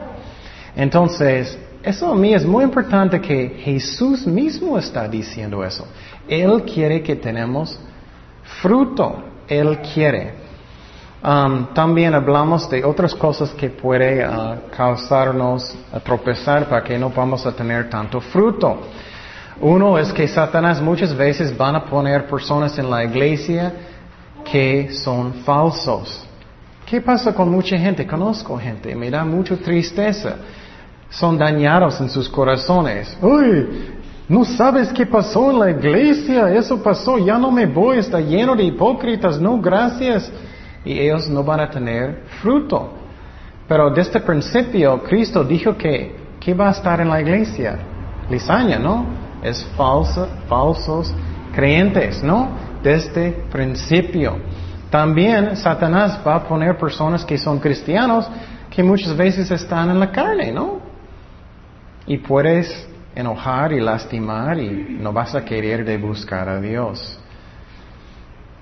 Entonces, 0.76 1.58
eso 1.82 2.12
a 2.12 2.14
mí 2.14 2.32
es 2.32 2.44
muy 2.44 2.62
importante 2.62 3.20
que 3.20 3.56
Jesús 3.60 4.26
mismo 4.26 4.78
está 4.78 5.08
diciendo 5.08 5.64
eso. 5.64 5.86
Él 6.28 6.62
quiere 6.62 7.02
que 7.02 7.16
tenemos 7.16 7.78
fruto. 8.62 9.24
Él 9.48 9.80
quiere. 9.92 10.34
Um, 11.22 11.74
también 11.74 12.14
hablamos 12.14 12.70
de 12.70 12.84
otras 12.84 13.14
cosas 13.14 13.50
que 13.50 13.68
puede 13.68 14.26
uh, 14.26 14.56
causarnos 14.74 15.76
tropezar 16.04 16.66
para 16.68 16.82
que 16.84 16.96
no 16.98 17.10
vamos 17.10 17.44
a 17.44 17.52
tener 17.52 17.90
tanto 17.90 18.20
fruto. 18.20 18.78
Uno 19.60 19.98
es 19.98 20.12
que 20.12 20.26
Satanás 20.28 20.80
muchas 20.80 21.14
veces 21.14 21.54
van 21.54 21.76
a 21.76 21.84
poner 21.84 22.26
personas 22.26 22.78
en 22.78 22.88
la 22.88 23.04
iglesia 23.04 23.74
que 24.50 24.92
son 24.92 25.34
falsos. 25.44 26.26
¿Qué 26.86 27.00
pasa 27.00 27.32
con 27.34 27.50
mucha 27.50 27.78
gente? 27.78 28.06
Conozco 28.06 28.58
gente, 28.58 28.94
me 28.94 29.10
da 29.10 29.24
mucha 29.24 29.56
tristeza. 29.56 30.36
Son 31.08 31.36
dañados 31.38 32.00
en 32.00 32.08
sus 32.08 32.28
corazones. 32.28 33.16
Uy, 33.20 33.66
no 34.28 34.44
sabes 34.44 34.92
qué 34.92 35.06
pasó 35.06 35.50
en 35.50 35.58
la 35.58 35.70
iglesia, 35.70 36.52
eso 36.52 36.82
pasó, 36.82 37.18
ya 37.18 37.38
no 37.38 37.50
me 37.50 37.66
voy, 37.66 37.98
está 37.98 38.20
lleno 38.20 38.54
de 38.54 38.64
hipócritas, 38.64 39.40
no, 39.40 39.60
gracias. 39.60 40.30
Y 40.84 40.98
ellos 40.98 41.28
no 41.28 41.42
van 41.42 41.60
a 41.60 41.70
tener 41.70 42.24
fruto. 42.40 42.94
Pero 43.68 43.90
desde 43.90 44.18
el 44.18 44.24
principio 44.24 45.02
Cristo 45.02 45.44
dijo 45.44 45.76
que, 45.76 46.16
¿qué 46.40 46.54
va 46.54 46.68
a 46.68 46.72
estar 46.72 47.00
en 47.00 47.08
la 47.08 47.20
iglesia? 47.20 47.78
Lisaña, 48.28 48.78
¿no? 48.78 49.20
es 49.42 49.64
falsa, 49.76 50.28
falsos 50.48 51.12
creyentes, 51.54 52.22
¿no? 52.22 52.48
Desde 52.82 53.32
principio. 53.50 54.38
También 54.90 55.56
Satanás 55.56 56.20
va 56.26 56.36
a 56.36 56.42
poner 56.44 56.76
personas 56.76 57.24
que 57.24 57.38
son 57.38 57.58
cristianos 57.58 58.28
que 58.70 58.82
muchas 58.82 59.16
veces 59.16 59.50
están 59.50 59.90
en 59.90 60.00
la 60.00 60.10
carne, 60.10 60.52
¿no? 60.52 60.80
Y 62.06 62.18
puedes 62.18 62.88
enojar 63.14 63.72
y 63.72 63.80
lastimar 63.80 64.58
y 64.58 64.98
no 65.00 65.12
vas 65.12 65.34
a 65.34 65.44
querer 65.44 65.84
de 65.84 65.96
buscar 65.98 66.48
a 66.48 66.60
Dios. 66.60 67.18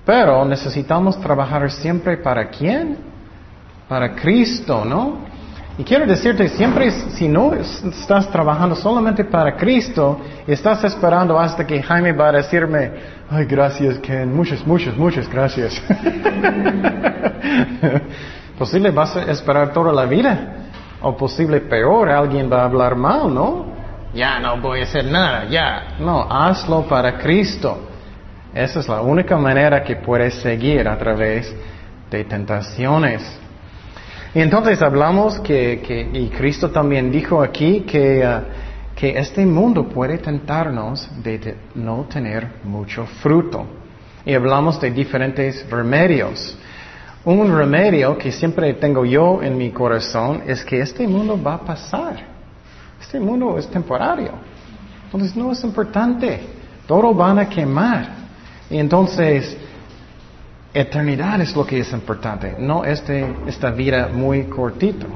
Pero 0.05 0.43
necesitamos 0.45 1.19
trabajar 1.19 1.69
siempre 1.71 2.17
para 2.17 2.49
quién? 2.49 2.97
Para 3.87 4.15
Cristo, 4.15 4.83
¿no? 4.85 5.19
Y 5.79 5.83
quiero 5.85 6.05
decirte, 6.05 6.49
siempre 6.49 6.91
si 6.91 7.29
no 7.29 7.53
estás 7.53 8.29
trabajando 8.29 8.75
solamente 8.75 9.23
para 9.23 9.55
Cristo, 9.55 10.19
estás 10.45 10.83
esperando 10.83 11.39
hasta 11.39 11.65
que 11.65 11.81
Jaime 11.81 12.11
va 12.11 12.27
a 12.27 12.31
decirme, 12.33 12.91
ay, 13.29 13.45
gracias 13.45 13.97
Ken, 13.99 14.35
muchas, 14.35 14.67
muchas, 14.67 14.97
muchas 14.97 15.29
gracias. 15.29 15.81
posible 18.59 18.91
vas 18.91 19.15
a 19.15 19.31
esperar 19.31 19.71
toda 19.71 19.93
la 19.93 20.03
vida. 20.03 20.67
O 21.01 21.15
posible 21.15 21.61
peor, 21.61 22.09
alguien 22.09 22.51
va 22.51 22.63
a 22.63 22.65
hablar 22.65 22.97
mal, 22.97 23.33
¿no? 23.33 23.67
Ya 24.13 24.37
no 24.37 24.59
voy 24.59 24.81
a 24.81 24.83
hacer 24.83 25.05
nada, 25.05 25.45
ya. 25.45 25.95
No, 25.97 26.27
hazlo 26.29 26.89
para 26.89 27.17
Cristo. 27.19 27.87
Esa 28.53 28.81
es 28.81 28.89
la 28.89 28.99
única 28.99 29.37
manera 29.37 29.81
que 29.81 29.95
puedes 29.95 30.33
seguir 30.41 30.89
a 30.89 30.97
través 30.97 31.55
de 32.11 32.25
tentaciones. 32.25 33.39
Y 34.33 34.41
entonces 34.41 34.81
hablamos 34.81 35.39
que, 35.39 36.09
y 36.13 36.29
Cristo 36.29 36.69
también 36.69 37.11
dijo 37.11 37.41
aquí 37.41 37.81
que, 37.81 38.23
uh, 38.23 38.95
que 38.95 39.17
este 39.17 39.43
mundo 39.45 39.89
puede 39.89 40.19
tentarnos 40.19 41.09
de, 41.23 41.55
no 41.73 42.03
tener 42.03 42.47
mucho 42.63 43.07
fruto. 43.21 43.65
Y 44.25 44.33
hablamos 44.33 44.79
de 44.79 44.91
diferentes 44.91 45.67
remedios. 45.69 46.55
Un 47.25 47.55
remedio 47.55 48.17
que 48.17 48.31
siempre 48.31 48.73
tengo 48.75 49.03
yo 49.03 49.41
en 49.41 49.57
mi 49.57 49.71
corazón 49.71 50.43
es 50.45 50.63
que 50.63 50.79
este 50.79 51.07
mundo 51.07 51.41
va 51.41 51.55
a 51.55 51.61
pasar. 51.61 52.17
Este 53.01 53.19
mundo 53.19 53.57
es 53.57 53.67
temporario. 53.67 54.33
Entonces 55.05 55.35
no 55.35 55.51
es 55.51 55.63
importante. 55.63 56.39
Todo 56.85 57.13
van 57.15 57.39
a 57.39 57.49
quemar. 57.49 58.09
Y 58.69 58.77
entonces 58.77 59.57
Eternidad 60.73 61.41
es 61.41 61.55
lo 61.55 61.65
que 61.65 61.79
es 61.79 61.91
importante, 61.91 62.55
no 62.59 62.85
este, 62.85 63.25
esta 63.47 63.71
vida 63.71 64.09
muy 64.13 64.43
cortito. 64.43 65.07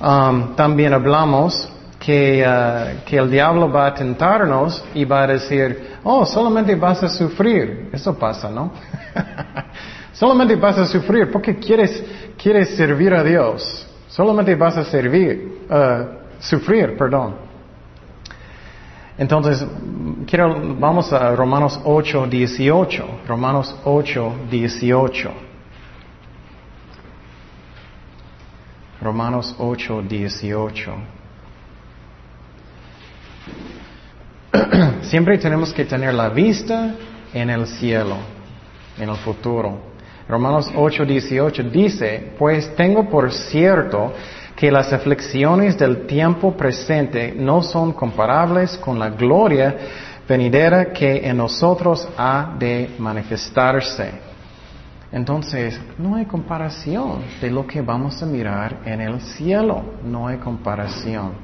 Um, 0.00 0.54
también 0.54 0.92
hablamos 0.92 1.70
que, 1.98 2.44
uh, 2.46 3.02
que, 3.06 3.16
el 3.16 3.30
diablo 3.30 3.72
va 3.72 3.86
a 3.86 3.94
tentarnos 3.94 4.84
y 4.92 5.06
va 5.06 5.22
a 5.22 5.26
decir, 5.28 5.96
oh, 6.02 6.26
solamente 6.26 6.74
vas 6.74 7.02
a 7.02 7.08
sufrir. 7.08 7.88
Eso 7.92 8.18
pasa, 8.18 8.50
¿no? 8.50 8.72
solamente 10.12 10.56
vas 10.56 10.76
a 10.76 10.86
sufrir 10.86 11.30
porque 11.32 11.56
quieres, 11.56 12.04
quieres 12.36 12.76
servir 12.76 13.14
a 13.14 13.22
Dios. 13.22 13.86
Solamente 14.08 14.54
vas 14.54 14.76
a 14.76 14.84
servir, 14.84 15.62
uh, 15.70 16.42
sufrir, 16.42 16.94
perdón. 16.98 17.43
Entonces, 19.16 19.64
quiero, 20.26 20.76
vamos 20.78 21.12
a 21.12 21.36
Romanos 21.36 21.80
8, 21.84 22.26
18. 22.26 23.04
Romanos 23.26 23.74
8, 23.84 24.32
18. 24.50 25.30
Romanos 29.00 29.54
8, 29.58 30.02
18. 30.08 30.94
Siempre 35.02 35.38
tenemos 35.38 35.72
que 35.72 35.84
tener 35.84 36.14
la 36.14 36.30
vista 36.30 36.94
en 37.32 37.50
el 37.50 37.66
cielo, 37.66 38.16
en 38.98 39.08
el 39.08 39.16
futuro. 39.16 39.94
Romanos 40.28 40.72
8, 40.74 41.04
18 41.04 41.62
dice, 41.64 42.32
pues 42.38 42.74
tengo 42.74 43.08
por 43.08 43.30
cierto 43.32 44.12
que 44.56 44.70
las 44.70 44.92
aflicciones 44.92 45.76
del 45.78 46.06
tiempo 46.06 46.56
presente 46.56 47.34
no 47.36 47.62
son 47.62 47.92
comparables 47.92 48.76
con 48.78 48.98
la 48.98 49.10
gloria 49.10 49.76
venidera 50.28 50.92
que 50.92 51.28
en 51.28 51.36
nosotros 51.36 52.08
ha 52.16 52.54
de 52.58 52.94
manifestarse. 52.98 54.12
Entonces, 55.12 55.80
no 55.98 56.16
hay 56.16 56.24
comparación 56.24 57.22
de 57.40 57.50
lo 57.50 57.66
que 57.66 57.80
vamos 57.82 58.22
a 58.22 58.26
mirar 58.26 58.80
en 58.84 59.00
el 59.00 59.20
cielo, 59.20 59.82
no 60.04 60.26
hay 60.26 60.38
comparación. 60.38 61.34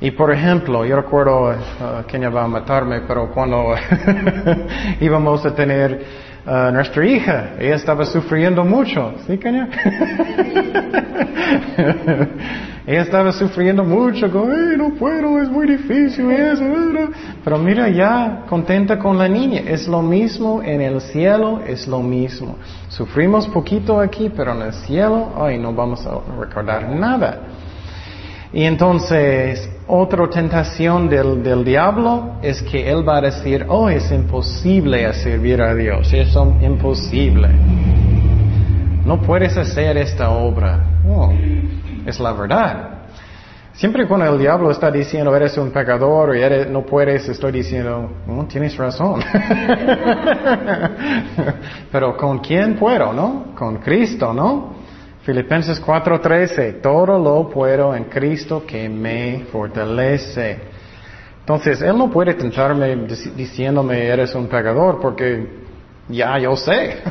Y 0.00 0.10
por 0.10 0.32
ejemplo, 0.32 0.84
yo 0.84 0.96
recuerdo, 0.96 1.50
uh, 1.50 2.04
Kenia 2.06 2.28
va 2.28 2.44
a 2.44 2.48
matarme, 2.48 3.00
pero 3.02 3.30
cuando 3.30 3.74
íbamos 5.00 5.46
a 5.46 5.54
tener 5.54 6.25
uh, 6.46 6.70
nuestra 6.72 7.04
hija, 7.06 7.54
ella 7.58 7.74
estaba 7.74 8.04
sufriendo 8.04 8.64
mucho, 8.64 9.14
¿sí, 9.26 9.36
Kenia? 9.38 9.68
ella 12.86 13.02
estaba 13.02 13.32
sufriendo 13.32 13.84
mucho, 13.84 14.30
como, 14.30 14.46
no 14.46 14.94
puedo, 14.94 15.42
es 15.42 15.48
muy 15.48 15.66
difícil 15.66 16.30
eso, 16.30 16.64
pero 17.44 17.58
mira 17.58 17.88
ya, 17.88 18.44
contenta 18.48 18.98
con 18.98 19.18
la 19.18 19.28
niña, 19.28 19.62
es 19.66 19.88
lo 19.88 20.02
mismo 20.02 20.62
en 20.62 20.80
el 20.80 21.00
cielo, 21.00 21.60
es 21.66 21.86
lo 21.86 22.00
mismo. 22.00 22.56
Sufrimos 22.88 23.46
poquito 23.48 24.00
aquí, 24.00 24.30
pero 24.34 24.52
en 24.52 24.62
el 24.62 24.72
cielo, 24.72 25.32
ay, 25.36 25.58
no 25.58 25.72
vamos 25.72 26.06
a 26.06 26.18
recordar 26.40 26.88
nada. 26.90 27.40
Y 28.52 28.62
entonces, 28.62 29.68
otra 29.88 30.28
tentación 30.28 31.08
del, 31.08 31.64
diablo 31.64 32.38
es 32.42 32.60
que 32.62 32.90
él 32.90 33.08
va 33.08 33.18
a 33.18 33.20
decir, 33.20 33.64
oh, 33.68 33.88
es 33.88 34.10
imposible 34.10 35.12
servir 35.14 35.62
a 35.62 35.74
Dios, 35.74 36.12
es 36.12 36.34
imposible. 36.60 37.48
No 39.04 39.22
puedes 39.22 39.56
hacer 39.56 39.96
esta 39.96 40.30
obra. 40.30 40.84
Oh, 41.08 41.32
es 42.04 42.18
la 42.18 42.32
verdad. 42.32 42.90
Siempre 43.74 44.08
cuando 44.08 44.32
el 44.32 44.38
diablo 44.38 44.70
está 44.70 44.90
diciendo, 44.90 45.36
eres 45.36 45.56
un 45.58 45.70
pecador 45.70 46.36
y 46.36 46.42
eres, 46.42 46.68
no 46.68 46.84
puedes, 46.84 47.28
estoy 47.28 47.52
diciendo, 47.52 48.10
no, 48.26 48.46
tienes 48.46 48.76
razón. 48.76 49.22
Pero 51.92 52.16
¿con 52.16 52.38
quién 52.38 52.76
puedo, 52.76 53.12
no? 53.12 53.54
Con 53.54 53.76
Cristo, 53.76 54.32
¿no? 54.32 54.75
Filipenses 55.26 55.80
4:13, 55.80 56.80
todo 56.80 57.18
lo 57.18 57.48
puedo 57.48 57.92
en 57.96 58.04
Cristo 58.04 58.62
que 58.64 58.88
me 58.88 59.44
fortalece. 59.50 60.56
Entonces, 61.40 61.82
Él 61.82 61.98
no 61.98 62.08
puede 62.08 62.34
tentarme 62.34 62.94
diciéndome 63.34 64.06
eres 64.06 64.32
un 64.36 64.46
pecador 64.46 65.00
porque 65.00 65.64
ya 66.08 66.38
yo 66.38 66.54
sé. 66.56 67.02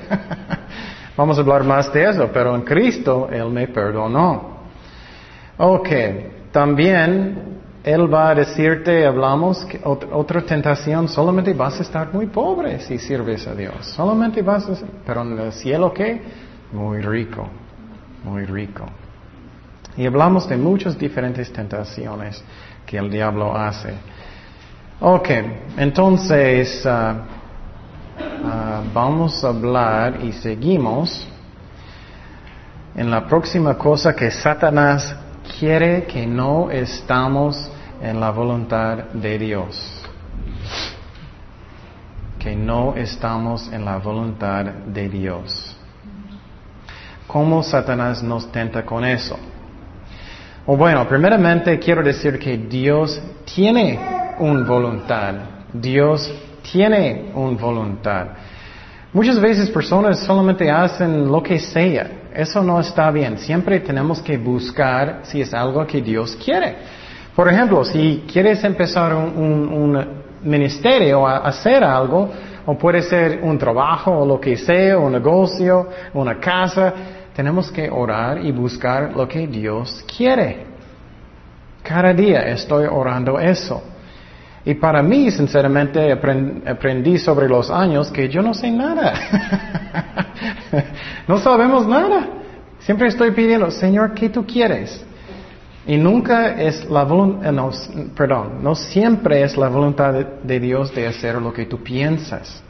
Vamos 1.18 1.38
a 1.38 1.42
hablar 1.42 1.66
más 1.66 1.92
de 1.92 2.10
eso, 2.10 2.30
pero 2.32 2.56
en 2.56 2.62
Cristo 2.62 3.28
Él 3.30 3.50
me 3.50 3.68
perdonó. 3.68 4.60
Ok, 5.58 5.90
también 6.54 7.60
Él 7.84 8.14
va 8.14 8.30
a 8.30 8.36
decirte, 8.36 9.06
hablamos, 9.06 9.66
que 9.66 9.82
otra 9.84 10.42
tentación, 10.42 11.10
solamente 11.10 11.54
vas 11.54 11.80
a 11.80 11.84
estar 11.84 12.14
muy 12.14 12.28
pobre 12.28 12.80
si 12.80 12.98
sirves 12.98 13.46
a 13.46 13.54
Dios. 13.54 13.86
Solamente 13.88 14.42
vas 14.42 14.70
a, 14.70 14.76
pero 15.06 15.22
en 15.24 15.38
el 15.38 15.52
cielo 15.52 15.94
qué? 15.94 16.22
Muy 16.72 17.02
rico 17.02 17.65
muy 18.26 18.46
rico. 18.46 18.86
Y 19.96 20.06
hablamos 20.06 20.50
de 20.50 20.58
muchas 20.58 20.98
diferentes 20.98 21.54
tentaciones 21.54 22.44
que 22.86 22.98
el 22.98 23.10
diablo 23.10 23.56
hace. 23.56 23.94
Ok, 25.00 25.30
entonces 25.78 26.86
uh, 26.86 26.90
uh, 26.90 28.94
vamos 28.94 29.42
a 29.44 29.50
hablar 29.50 30.24
y 30.24 30.32
seguimos 30.34 31.28
en 32.96 33.12
la 33.12 33.28
próxima 33.28 33.78
cosa 33.78 34.16
que 34.16 34.32
Satanás 34.32 35.16
quiere 35.60 36.06
que 36.06 36.26
no 36.26 36.72
estamos 36.72 37.70
en 38.02 38.20
la 38.20 38.32
voluntad 38.32 38.98
de 39.14 39.38
Dios. 39.38 40.02
Que 42.40 42.56
no 42.56 42.96
estamos 42.96 43.72
en 43.72 43.86
la 43.86 43.98
voluntad 43.98 44.66
de 44.66 45.10
Dios. 45.10 45.75
¿Cómo 47.36 47.62
Satanás 47.64 48.24
nos 48.24 48.50
tenta 48.50 48.86
con 48.86 49.04
eso? 49.04 49.38
O 50.66 50.78
bueno, 50.78 51.06
primeramente 51.06 51.78
quiero 51.78 52.02
decir 52.02 52.40
que 52.40 52.58
Dios 52.58 53.22
tiene 53.54 54.00
una 54.40 54.66
voluntad. 54.66 55.34
Dios 55.74 56.34
tiene 56.72 57.34
una 57.36 57.58
voluntad. 57.58 58.28
Muchas 59.12 59.38
veces 59.38 59.70
personas 59.70 60.20
solamente 60.20 60.72
hacen 60.72 61.30
lo 61.30 61.44
que 61.44 61.60
sea. 61.60 62.10
Eso 62.34 62.64
no 62.64 62.80
está 62.80 63.12
bien. 63.12 63.38
Siempre 63.38 63.82
tenemos 63.82 64.22
que 64.22 64.38
buscar 64.38 65.20
si 65.24 65.42
es 65.42 65.54
algo 65.54 65.86
que 65.86 66.02
Dios 66.02 66.38
quiere. 66.38 66.74
Por 67.36 67.50
ejemplo, 67.50 67.84
si 67.84 68.24
quieres 68.32 68.64
empezar 68.64 69.14
un, 69.14 69.68
un 69.68 70.08
ministerio 70.42 71.28
a 71.28 71.40
hacer 71.40 71.84
algo, 71.84 72.32
o 72.66 72.78
puede 72.78 73.02
ser 73.02 73.42
un 73.44 73.58
trabajo 73.58 74.20
o 74.20 74.26
lo 74.26 74.40
que 74.40 74.58
sea, 74.58 74.98
un 74.98 75.12
negocio, 75.12 75.88
una 76.14 76.40
casa, 76.40 76.94
tenemos 77.36 77.72
que 77.72 77.90
orar 77.90 78.44
y 78.44 78.52
buscar 78.52 79.14
lo 79.16 79.28
que 79.28 79.46
Dios 79.48 80.04
quiere. 80.18 80.66
Cada 81.84 82.14
día 82.14 82.42
estoy 82.48 82.86
orando 82.86 83.40
eso. 83.40 83.84
Y 84.64 84.74
para 84.74 85.04
mí, 85.04 85.30
sinceramente, 85.30 86.12
aprendí 86.12 87.20
sobre 87.20 87.48
los 87.48 87.70
años 87.70 88.10
que 88.10 88.28
yo 88.28 88.42
no 88.42 88.54
sé 88.54 88.72
nada. 88.72 89.14
no 91.28 91.38
sabemos 91.38 91.86
nada. 91.86 92.28
Siempre 92.80 93.10
estoy 93.10 93.32
pidiendo, 93.32 93.70
Señor, 93.70 94.14
¿qué 94.16 94.30
tú 94.30 94.46
quieres? 94.46 95.06
Y 95.88 95.98
nunca 95.98 96.60
es 96.60 96.90
la 96.90 97.04
voluntad, 97.04 97.54
eh, 97.54 98.08
perdón, 98.16 98.64
no 98.64 98.74
siempre 98.74 99.44
es 99.44 99.56
la 99.56 99.70
voluntad 99.70 100.14
de, 100.14 100.60
Dios 100.60 100.94
de 100.96 101.08
hacer 101.08 101.36
lo 101.36 101.54
que 101.54 101.66
tú 101.66 101.84
piensas. 101.84 102.64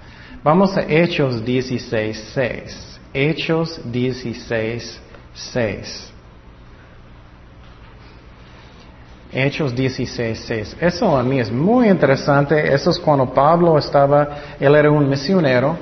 Vamos 0.44 0.76
a 0.76 0.82
Hechos 0.82 1.44
16, 1.46 2.32
6. 2.34 2.95
Hechos 3.18 3.80
16, 3.82 5.00
6. 5.34 6.12
Hechos 9.32 9.74
16, 9.74 10.44
6. 10.46 10.78
Eso 10.82 11.16
a 11.16 11.24
mí 11.24 11.40
es 11.40 11.50
muy 11.50 11.88
interesante. 11.88 12.74
Eso 12.74 12.90
es 12.90 13.00
cuando 13.00 13.34
Pablo 13.34 13.78
estaba, 13.78 14.38
él 14.60 14.76
era 14.76 14.92
un 14.92 15.08
misionero. 15.08 15.78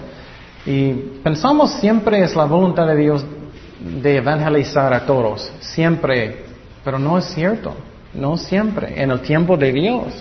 Y 0.63 0.93
pensamos 1.23 1.71
siempre 1.79 2.21
es 2.21 2.35
la 2.35 2.45
voluntad 2.45 2.85
de 2.85 2.97
Dios 2.97 3.25
de 3.79 4.17
evangelizar 4.17 4.93
a 4.93 5.03
todos. 5.03 5.51
Siempre. 5.59 6.45
Pero 6.85 6.99
no 6.99 7.17
es 7.17 7.25
cierto. 7.25 7.73
No 8.13 8.37
siempre. 8.37 8.93
En 9.01 9.09
el 9.09 9.21
tiempo 9.21 9.57
de 9.57 9.71
Dios. 9.71 10.13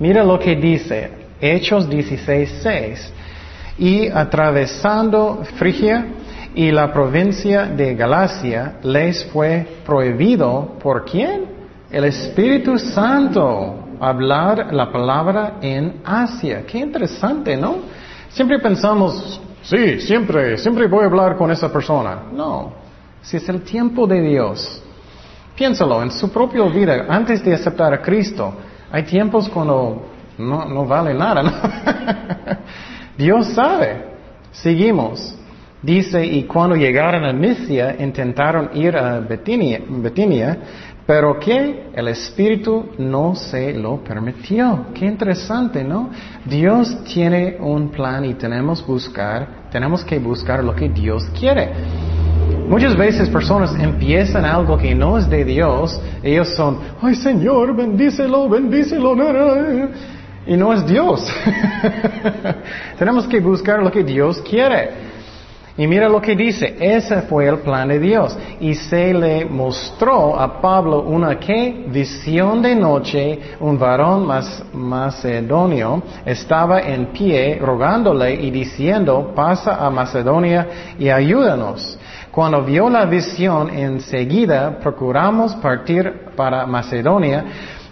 Mira 0.00 0.24
lo 0.24 0.40
que 0.40 0.56
dice. 0.56 1.08
Hechos 1.40 1.88
16, 1.88 2.58
6 2.64 3.12
y 3.78 4.08
atravesando 4.08 5.42
Frigia 5.56 6.06
y 6.54 6.70
la 6.70 6.92
provincia 6.92 7.66
de 7.66 7.94
Galacia 7.94 8.76
les 8.82 9.24
fue 9.26 9.80
prohibido 9.84 10.76
por 10.82 11.04
quién? 11.04 11.44
El 11.90 12.04
Espíritu 12.04 12.78
Santo 12.78 13.86
hablar 14.00 14.72
la 14.72 14.90
palabra 14.90 15.58
en 15.60 16.00
Asia. 16.04 16.64
Qué 16.66 16.78
interesante, 16.78 17.56
¿no? 17.56 17.76
Siempre 18.28 18.58
pensamos, 18.58 19.40
sí, 19.62 20.00
siempre, 20.00 20.56
siempre 20.58 20.86
voy 20.86 21.04
a 21.04 21.06
hablar 21.06 21.36
con 21.36 21.50
esa 21.50 21.72
persona. 21.72 22.22
No, 22.32 22.72
si 23.22 23.36
es 23.36 23.48
el 23.48 23.62
tiempo 23.62 24.06
de 24.06 24.20
Dios. 24.20 24.82
Piénsalo, 25.54 26.02
en 26.02 26.10
su 26.10 26.30
propia 26.30 26.64
vida, 26.64 27.06
antes 27.08 27.42
de 27.42 27.54
aceptar 27.54 27.92
a 27.94 28.02
Cristo, 28.02 28.52
hay 28.90 29.04
tiempos 29.04 29.48
cuando 29.48 30.06
no, 30.38 30.64
no 30.66 30.84
vale 30.86 31.14
nada, 31.14 31.42
¿no? 31.42 31.52
Dios 33.16 33.48
sabe. 33.48 34.04
Seguimos. 34.52 35.34
Dice, 35.82 36.24
y 36.24 36.44
cuando 36.44 36.74
llegaron 36.74 37.24
a 37.24 37.32
Misia, 37.32 37.96
intentaron 37.98 38.70
ir 38.74 38.96
a 38.96 39.20
Betinia, 39.20 40.58
pero 41.06 41.38
que 41.38 41.90
el 41.94 42.08
Espíritu 42.08 42.86
no 42.98 43.36
se 43.36 43.72
lo 43.72 44.02
permitió. 44.02 44.86
Qué 44.94 45.06
interesante, 45.06 45.84
¿no? 45.84 46.10
Dios 46.44 47.04
tiene 47.04 47.58
un 47.60 47.90
plan 47.90 48.24
y 48.24 48.34
tenemos 48.34 48.84
buscar, 48.84 49.68
tenemos 49.70 50.02
que 50.02 50.18
buscar 50.18 50.64
lo 50.64 50.74
que 50.74 50.88
Dios 50.88 51.24
quiere. 51.38 51.70
Muchas 52.68 52.96
veces 52.96 53.28
personas 53.28 53.72
empiezan 53.78 54.44
algo 54.44 54.76
que 54.76 54.92
no 54.92 55.18
es 55.18 55.30
de 55.30 55.44
Dios, 55.44 56.00
ellos 56.20 56.48
son, 56.56 56.78
ay 57.00 57.14
Señor, 57.14 57.76
bendícelo, 57.76 58.48
bendícelo, 58.48 59.14
y 60.46 60.56
no 60.56 60.72
es 60.72 60.86
Dios. 60.86 61.26
Tenemos 62.98 63.26
que 63.26 63.40
buscar 63.40 63.82
lo 63.82 63.90
que 63.90 64.04
Dios 64.04 64.40
quiere. 64.42 65.06
Y 65.78 65.86
mira 65.86 66.08
lo 66.08 66.22
que 66.22 66.34
dice, 66.34 66.74
ese 66.80 67.22
fue 67.22 67.46
el 67.48 67.58
plan 67.58 67.88
de 67.88 67.98
Dios. 67.98 68.36
Y 68.60 68.74
se 68.74 69.12
le 69.12 69.44
mostró 69.44 70.40
a 70.40 70.58
Pablo 70.58 71.02
una 71.02 71.38
¿qué? 71.38 71.84
visión 71.88 72.62
de 72.62 72.74
noche, 72.74 73.38
un 73.60 73.78
varón 73.78 74.26
macedonio 74.72 76.02
estaba 76.24 76.80
en 76.80 77.06
pie 77.06 77.58
rogándole 77.60 78.34
y 78.34 78.50
diciendo, 78.50 79.32
pasa 79.34 79.76
a 79.84 79.90
Macedonia 79.90 80.66
y 80.98 81.10
ayúdanos. 81.10 81.98
Cuando 82.30 82.62
vio 82.62 82.88
la 82.88 83.04
visión, 83.04 83.68
enseguida 83.68 84.78
procuramos 84.78 85.54
partir 85.56 86.30
para 86.34 86.66
Macedonia, 86.66 87.44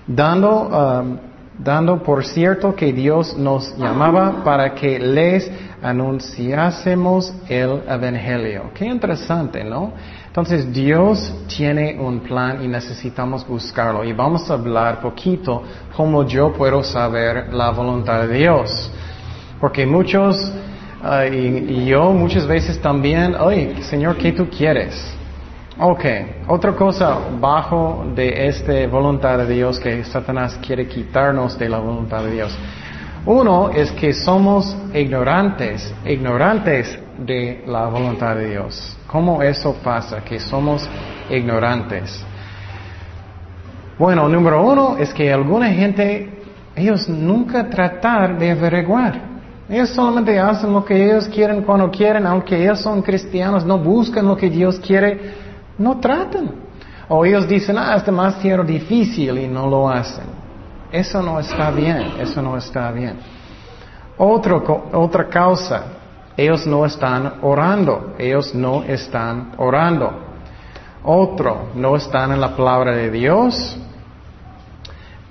dando 0.06 0.68
um, 0.68 1.18
dando 1.58 2.02
por 2.02 2.24
cierto 2.24 2.74
que 2.74 2.92
Dios 2.92 3.36
nos 3.36 3.76
llamaba 3.76 4.42
para 4.42 4.74
que 4.74 4.98
les 4.98 5.50
anunciásemos 5.82 7.32
el 7.48 7.82
Evangelio. 7.88 8.70
Qué 8.74 8.86
interesante, 8.86 9.62
¿no? 9.62 9.92
Entonces 10.26 10.72
Dios 10.72 11.32
tiene 11.46 11.96
un 12.00 12.20
plan 12.20 12.64
y 12.64 12.68
necesitamos 12.68 13.46
buscarlo. 13.46 14.02
Y 14.02 14.12
vamos 14.12 14.50
a 14.50 14.54
hablar 14.54 15.00
poquito 15.00 15.62
cómo 15.96 16.26
yo 16.26 16.52
puedo 16.52 16.82
saber 16.82 17.52
la 17.52 17.70
voluntad 17.70 18.26
de 18.26 18.38
Dios. 18.38 18.90
Porque 19.60 19.86
muchos, 19.86 20.36
uh, 21.02 21.32
y, 21.32 21.36
y, 21.68 21.86
yo 21.86 22.12
muchas 22.12 22.46
veces 22.46 22.80
también, 22.80 23.36
oye, 23.36 23.82
Señor, 23.84 24.16
¿qué 24.16 24.32
tú 24.32 24.48
quieres? 24.48 25.14
Ok, 25.76 26.04
otra 26.46 26.72
cosa 26.76 27.18
bajo 27.40 28.06
de 28.14 28.46
esta 28.46 28.86
voluntad 28.86 29.38
de 29.38 29.54
Dios 29.54 29.80
que 29.80 30.04
Satanás 30.04 30.56
quiere 30.64 30.86
quitarnos 30.86 31.58
de 31.58 31.68
la 31.68 31.80
voluntad 31.80 32.22
de 32.22 32.30
Dios. 32.30 32.56
Uno 33.26 33.70
es 33.70 33.90
que 33.90 34.12
somos 34.12 34.76
ignorantes, 34.94 35.92
ignorantes 36.06 36.96
de 37.18 37.64
la 37.66 37.86
voluntad 37.86 38.36
de 38.36 38.50
Dios. 38.50 38.96
¿Cómo 39.08 39.42
eso 39.42 39.74
pasa? 39.82 40.22
Que 40.22 40.38
somos 40.38 40.88
ignorantes. 41.28 42.24
Bueno, 43.98 44.28
número 44.28 44.62
uno 44.64 44.96
es 44.96 45.12
que 45.12 45.32
alguna 45.32 45.70
gente, 45.70 46.38
ellos 46.76 47.08
nunca 47.08 47.68
tratan 47.68 48.38
de 48.38 48.52
averiguar. 48.52 49.34
Ellos 49.68 49.88
solamente 49.90 50.38
hacen 50.38 50.72
lo 50.72 50.84
que 50.84 51.04
ellos 51.04 51.26
quieren 51.26 51.62
cuando 51.62 51.90
quieren, 51.90 52.26
aunque 52.26 52.62
ellos 52.62 52.80
son 52.80 53.02
cristianos, 53.02 53.64
no 53.64 53.76
buscan 53.78 54.28
lo 54.28 54.36
que 54.36 54.50
Dios 54.50 54.78
quiere, 54.78 55.43
no 55.78 55.98
tratan. 56.00 56.50
O 57.08 57.24
ellos 57.24 57.46
dicen, 57.46 57.76
ah, 57.78 57.96
es 57.96 58.04
demasiado 58.04 58.64
difícil 58.64 59.38
y 59.38 59.46
no 59.46 59.66
lo 59.66 59.88
hacen. 59.88 60.24
Eso 60.90 61.22
no 61.22 61.40
está 61.40 61.70
bien, 61.70 62.14
eso 62.20 62.40
no 62.40 62.56
está 62.56 62.90
bien. 62.92 63.18
Otro, 64.16 64.88
otra 64.92 65.28
causa, 65.28 65.84
ellos 66.36 66.66
no 66.66 66.86
están 66.86 67.40
orando, 67.42 68.14
ellos 68.18 68.54
no 68.54 68.82
están 68.84 69.52
orando. 69.56 70.20
Otro, 71.02 71.70
no 71.74 71.96
están 71.96 72.32
en 72.32 72.40
la 72.40 72.56
palabra 72.56 72.92
de 72.92 73.10
Dios. 73.10 73.76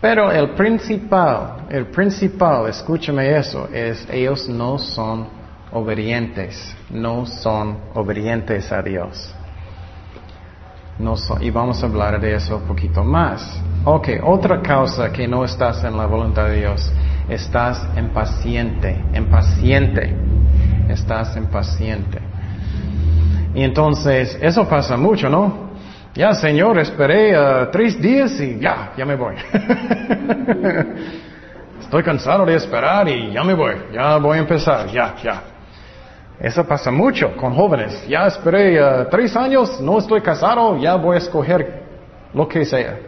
Pero 0.02 0.32
el 0.32 0.50
principal, 0.50 1.66
el 1.70 1.88
principal, 1.88 2.68
escúchame 2.68 3.38
eso, 3.38 3.70
es 3.72 4.06
ellos 4.12 4.50
no 4.50 4.78
son 4.78 5.28
obedientes, 5.72 6.76
no 6.90 7.26
son 7.26 7.78
obedientes 7.94 8.70
a 8.72 8.82
Dios. 8.82 9.34
No 11.00 11.18
son, 11.18 11.44
y 11.44 11.50
vamos 11.50 11.84
a 11.84 11.88
hablar 11.88 12.20
de 12.20 12.36
eso 12.36 12.58
un 12.58 12.64
poquito 12.64 13.04
más. 13.04 13.62
Ok, 13.86 14.10
otra 14.24 14.62
causa 14.62 15.12
que 15.12 15.28
no 15.28 15.44
estás 15.44 15.84
en 15.84 15.98
la 15.98 16.06
voluntad 16.06 16.46
de 16.46 16.60
Dios, 16.60 16.92
estás 17.30 17.86
impaciente, 17.98 19.04
impaciente 19.14 20.16
estás 20.90 21.38
impaciente. 21.38 22.20
Y 23.54 23.62
entonces, 23.64 24.38
eso 24.42 24.68
pasa 24.68 24.98
mucho, 24.98 25.30
¿no? 25.30 25.72
Ya, 26.16 26.34
Señor, 26.34 26.80
esperé 26.80 27.38
uh, 27.38 27.70
tres 27.72 28.02
días 28.02 28.40
y 28.40 28.60
ya, 28.60 28.94
ya 28.98 29.06
me 29.06 29.16
voy. 29.16 29.36
Estoy 31.82 32.02
cansado 32.04 32.46
de 32.46 32.56
esperar 32.56 33.08
y 33.10 33.32
ya 33.32 33.44
me 33.44 33.54
voy, 33.54 33.76
ya 33.94 34.18
voy 34.18 34.38
a 34.38 34.42
empezar, 34.42 34.88
ya, 34.88 35.16
ya. 35.24 35.53
Eso 36.44 36.66
pasa 36.66 36.92
mucho 36.92 37.38
con 37.38 37.56
jóvenes. 37.56 38.06
Ya 38.06 38.28
esperé 38.28 38.78
uh, 38.78 39.08
tres 39.10 39.34
años, 39.38 39.80
no 39.80 39.98
estoy 39.98 40.20
casado, 40.20 40.78
ya 40.78 40.96
voy 40.96 41.16
a 41.16 41.20
escoger 41.20 41.84
lo 42.34 42.46
que 42.50 42.66
sea. 42.66 43.00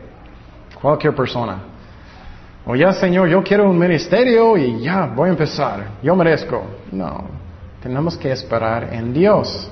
Cualquier 0.82 1.14
persona. 1.14 1.58
O 2.66 2.78
ya, 2.78 2.94
Señor, 2.94 3.28
yo 3.28 3.44
quiero 3.44 3.70
un 3.70 3.78
ministerio 3.78 4.56
y 4.56 4.80
ya 4.80 5.08
voy 5.14 5.28
a 5.28 5.32
empezar. 5.34 5.84
Yo 6.02 6.16
merezco. 6.16 6.64
No, 6.94 7.26
tenemos 7.84 8.16
que 8.16 8.32
esperar 8.32 8.94
en 8.94 9.12
Dios. 9.12 9.70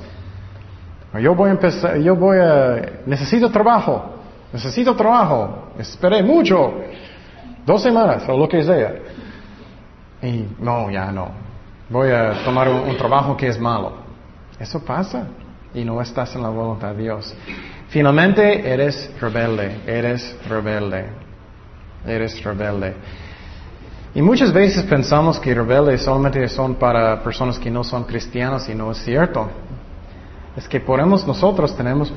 Yo 1.21 1.33
voy 1.33 1.47
a 1.47 1.53
empezar, 1.53 1.97
yo 1.99 2.17
voy 2.17 2.39
a, 2.39 2.81
necesito 3.05 3.49
trabajo, 3.49 4.15
necesito 4.51 4.93
trabajo, 4.93 5.69
esperé 5.77 6.21
mucho, 6.21 6.73
dos 7.65 7.81
semanas 7.81 8.27
o 8.27 8.37
lo 8.37 8.49
que 8.49 8.61
sea. 8.61 8.93
Y 10.21 10.47
no, 10.59 10.91
ya 10.91 11.11
no. 11.13 11.42
Voy 11.89 12.11
a 12.11 12.43
tomar 12.45 12.69
un, 12.69 12.95
trabajo 12.97 13.35
que 13.35 13.47
es 13.47 13.59
malo. 13.59 13.93
Eso 14.59 14.83
pasa 14.83 15.27
y 15.73 15.83
no 15.83 16.01
estás 16.01 16.35
en 16.35 16.43
la 16.43 16.49
voluntad 16.49 16.93
de 16.93 17.03
Dios. 17.03 17.33
Finalmente 17.89 18.67
eres 18.71 19.11
rebelde, 19.19 19.81
eres 19.85 20.35
rebelde, 20.47 21.05
eres 22.05 22.43
rebelde. 22.43 22.95
Y 24.15 24.21
muchas 24.21 24.53
veces 24.53 24.83
pensamos 24.83 25.39
que 25.39 25.53
rebeldes 25.53 26.03
solamente 26.03 26.47
son 26.47 26.75
para 26.75 27.21
personas 27.23 27.57
que 27.59 27.69
no 27.71 27.83
son 27.83 28.03
cristianos 28.03 28.69
y 28.69 28.75
no 28.75 28.91
es 28.91 28.99
cierto. 28.99 29.49
Es 30.55 30.67
que 30.67 30.79
podemos 30.79 31.25
nosotros 31.25 31.75
tenemos 31.75 32.13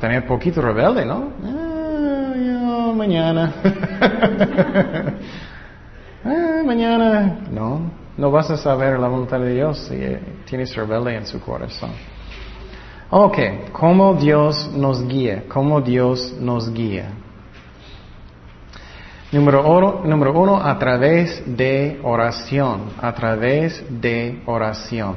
tener 0.00 0.26
poquito 0.26 0.60
rebelde, 0.60 1.06
¿no? 1.06 1.30
Ah, 1.44 2.92
mañana. 2.94 3.52
ah, 6.24 6.62
mañana. 6.64 7.38
No, 7.50 7.90
no 8.16 8.30
vas 8.30 8.50
a 8.50 8.56
saber 8.56 8.98
la 8.98 9.08
voluntad 9.08 9.40
de 9.40 9.54
Dios 9.54 9.78
si 9.78 9.98
tienes 10.46 10.74
rebelde 10.74 11.16
en 11.16 11.26
su 11.26 11.40
corazón. 11.40 11.90
Ok, 13.10 13.38
¿cómo 13.72 14.14
Dios 14.14 14.70
nos 14.74 15.06
guía? 15.06 15.44
¿Cómo 15.48 15.80
Dios 15.80 16.34
nos 16.40 16.72
guía? 16.72 17.10
Número 19.32 19.62
uno, 20.32 20.60
a 20.62 20.78
través 20.78 21.42
de 21.46 22.00
oración, 22.02 22.90
a 23.00 23.12
través 23.12 23.84
de 23.88 24.40
oración. 24.46 25.16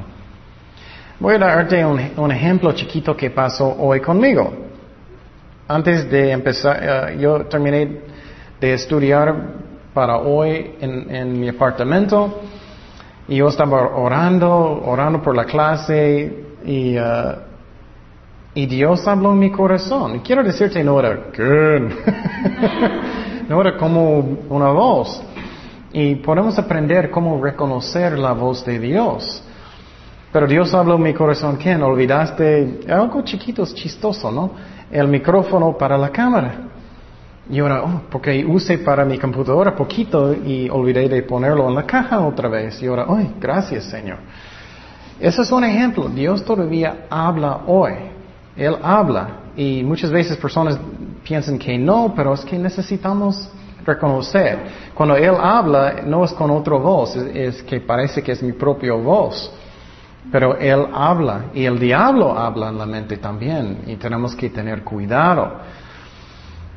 Voy 1.18 1.36
a 1.36 1.38
darte 1.38 1.84
un, 1.84 2.30
ejemplo 2.30 2.72
chiquito 2.72 3.16
que 3.16 3.30
pasó 3.30 3.76
hoy 3.78 4.00
conmigo. 4.00 4.52
Antes 5.66 6.10
de 6.10 6.32
empezar, 6.32 6.80
eh, 6.82 7.18
yo 7.18 7.46
terminé 7.46 8.00
de 8.60 8.74
estudiar 8.74 9.34
para 9.94 10.18
hoy 10.18 10.76
en, 10.80 11.40
mi 11.40 11.48
apartamento 11.48 12.40
y 13.28 13.36
yo 13.36 13.48
estaba 13.48 13.96
orando, 13.96 14.82
orando 14.84 15.22
por 15.22 15.36
la 15.36 15.44
clase 15.44 16.44
y, 16.64 16.98
uh, 16.98 17.02
y 18.54 18.66
Dios 18.66 19.06
habló 19.06 19.32
en 19.32 19.38
mi 19.38 19.50
corazón. 19.50 20.20
Quiero 20.20 20.42
decirte, 20.42 20.82
no 20.82 20.98
era, 20.98 21.26
no 23.48 23.60
era 23.60 23.76
como 23.76 24.38
una 24.48 24.70
voz. 24.70 25.22
Y 25.92 26.16
podemos 26.16 26.58
aprender 26.58 27.10
cómo 27.10 27.42
reconocer 27.42 28.18
la 28.18 28.32
voz 28.32 28.64
de 28.64 28.78
Dios. 28.78 29.42
Pero 30.32 30.46
Dios 30.46 30.72
habló 30.74 30.94
en 30.94 31.02
mi 31.02 31.14
corazón, 31.14 31.56
¿quién? 31.56 31.82
Olvidaste 31.82 32.80
algo 32.88 33.22
chiquito, 33.22 33.64
chistoso, 33.66 34.30
¿no? 34.30 34.52
El 34.90 35.08
micrófono 35.08 35.76
para 35.76 35.98
la 35.98 36.10
cámara. 36.10 36.69
Y 37.50 37.58
ahora, 37.58 37.82
oh, 37.82 38.02
porque 38.10 38.44
usé 38.44 38.78
para 38.78 39.04
mi 39.04 39.18
computadora 39.18 39.74
poquito 39.74 40.32
y 40.32 40.68
olvidé 40.70 41.08
de 41.08 41.22
ponerlo 41.22 41.68
en 41.68 41.74
la 41.74 41.84
caja 41.84 42.20
otra 42.20 42.48
vez. 42.48 42.80
Y 42.82 42.86
ahora, 42.86 43.06
ay, 43.08 43.34
gracias 43.40 43.84
Señor. 43.84 44.18
Ese 45.18 45.42
es 45.42 45.52
un 45.52 45.64
ejemplo. 45.64 46.08
Dios 46.08 46.44
todavía 46.44 47.06
habla 47.10 47.62
hoy. 47.66 47.92
Él 48.56 48.76
habla. 48.82 49.28
Y 49.56 49.82
muchas 49.82 50.10
veces 50.10 50.36
personas 50.36 50.78
piensan 51.24 51.58
que 51.58 51.76
no, 51.76 52.12
pero 52.14 52.32
es 52.34 52.44
que 52.44 52.56
necesitamos 52.56 53.50
reconocer. 53.84 54.58
Cuando 54.94 55.16
Él 55.16 55.34
habla, 55.40 56.02
no 56.06 56.24
es 56.24 56.32
con 56.32 56.50
otra 56.50 56.76
voz, 56.76 57.16
es, 57.16 57.62
que 57.62 57.80
parece 57.80 58.22
que 58.22 58.32
es 58.32 58.42
mi 58.42 58.52
propia 58.52 58.94
voz. 58.94 59.52
Pero 60.30 60.56
Él 60.56 60.86
habla 60.92 61.46
y 61.54 61.64
el 61.64 61.78
diablo 61.78 62.38
habla 62.38 62.68
en 62.68 62.78
la 62.78 62.86
mente 62.86 63.16
también 63.16 63.82
y 63.86 63.96
tenemos 63.96 64.34
que 64.34 64.50
tener 64.50 64.82
cuidado. 64.84 65.52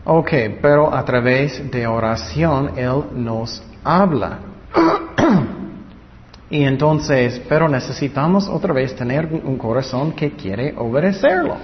Ok, 0.06 0.32
pero 0.62 0.94
a 0.94 1.06
través 1.06 1.72
de 1.72 1.88
oración 1.88 2.72
Él 2.78 3.04
nos 3.16 3.63
habla. 3.84 4.39
y 6.50 6.63
entonces, 6.63 7.42
pero 7.48 7.70
necesitamos 7.70 8.50
otra 8.50 8.74
vez 8.74 8.94
tener 8.96 9.26
un 9.26 9.58
corazón 9.58 10.12
que 10.12 10.32
quiere 10.32 10.74
obedecerlo. 10.78 11.56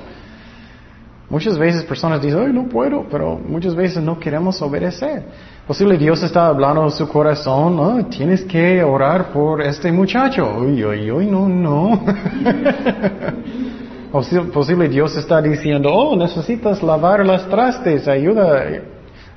Muchas 1.29 1.57
veces 1.57 1.83
personas 1.83 2.21
dicen, 2.21 2.39
ay, 2.39 2.53
no 2.53 2.67
puedo, 2.67 3.05
pero 3.11 3.37
muchas 3.37 3.75
veces 3.75 4.01
no 4.01 4.17
queremos 4.17 4.59
obedecer. 4.61 5.23
Posible 5.67 5.97
Dios 5.97 6.23
está 6.23 6.47
hablando 6.47 6.85
en 6.85 6.91
su 6.91 7.07
corazón, 7.07 8.09
tienes 8.09 8.43
que 8.45 8.81
orar 8.83 9.31
por 9.31 9.61
este 9.61 9.91
muchacho. 9.91 10.49
Uy, 10.59 10.83
uy, 10.83 11.11
uy, 11.11 11.27
no, 11.27 11.47
no. 11.47 12.03
Posible 14.11 14.89
Dios 14.89 15.15
está 15.15 15.41
diciendo, 15.41 15.93
oh, 15.93 16.15
necesitas 16.15 16.81
lavar 16.81 17.25
las 17.25 17.47
trastes, 17.47 18.07
ayuda. 18.07 18.65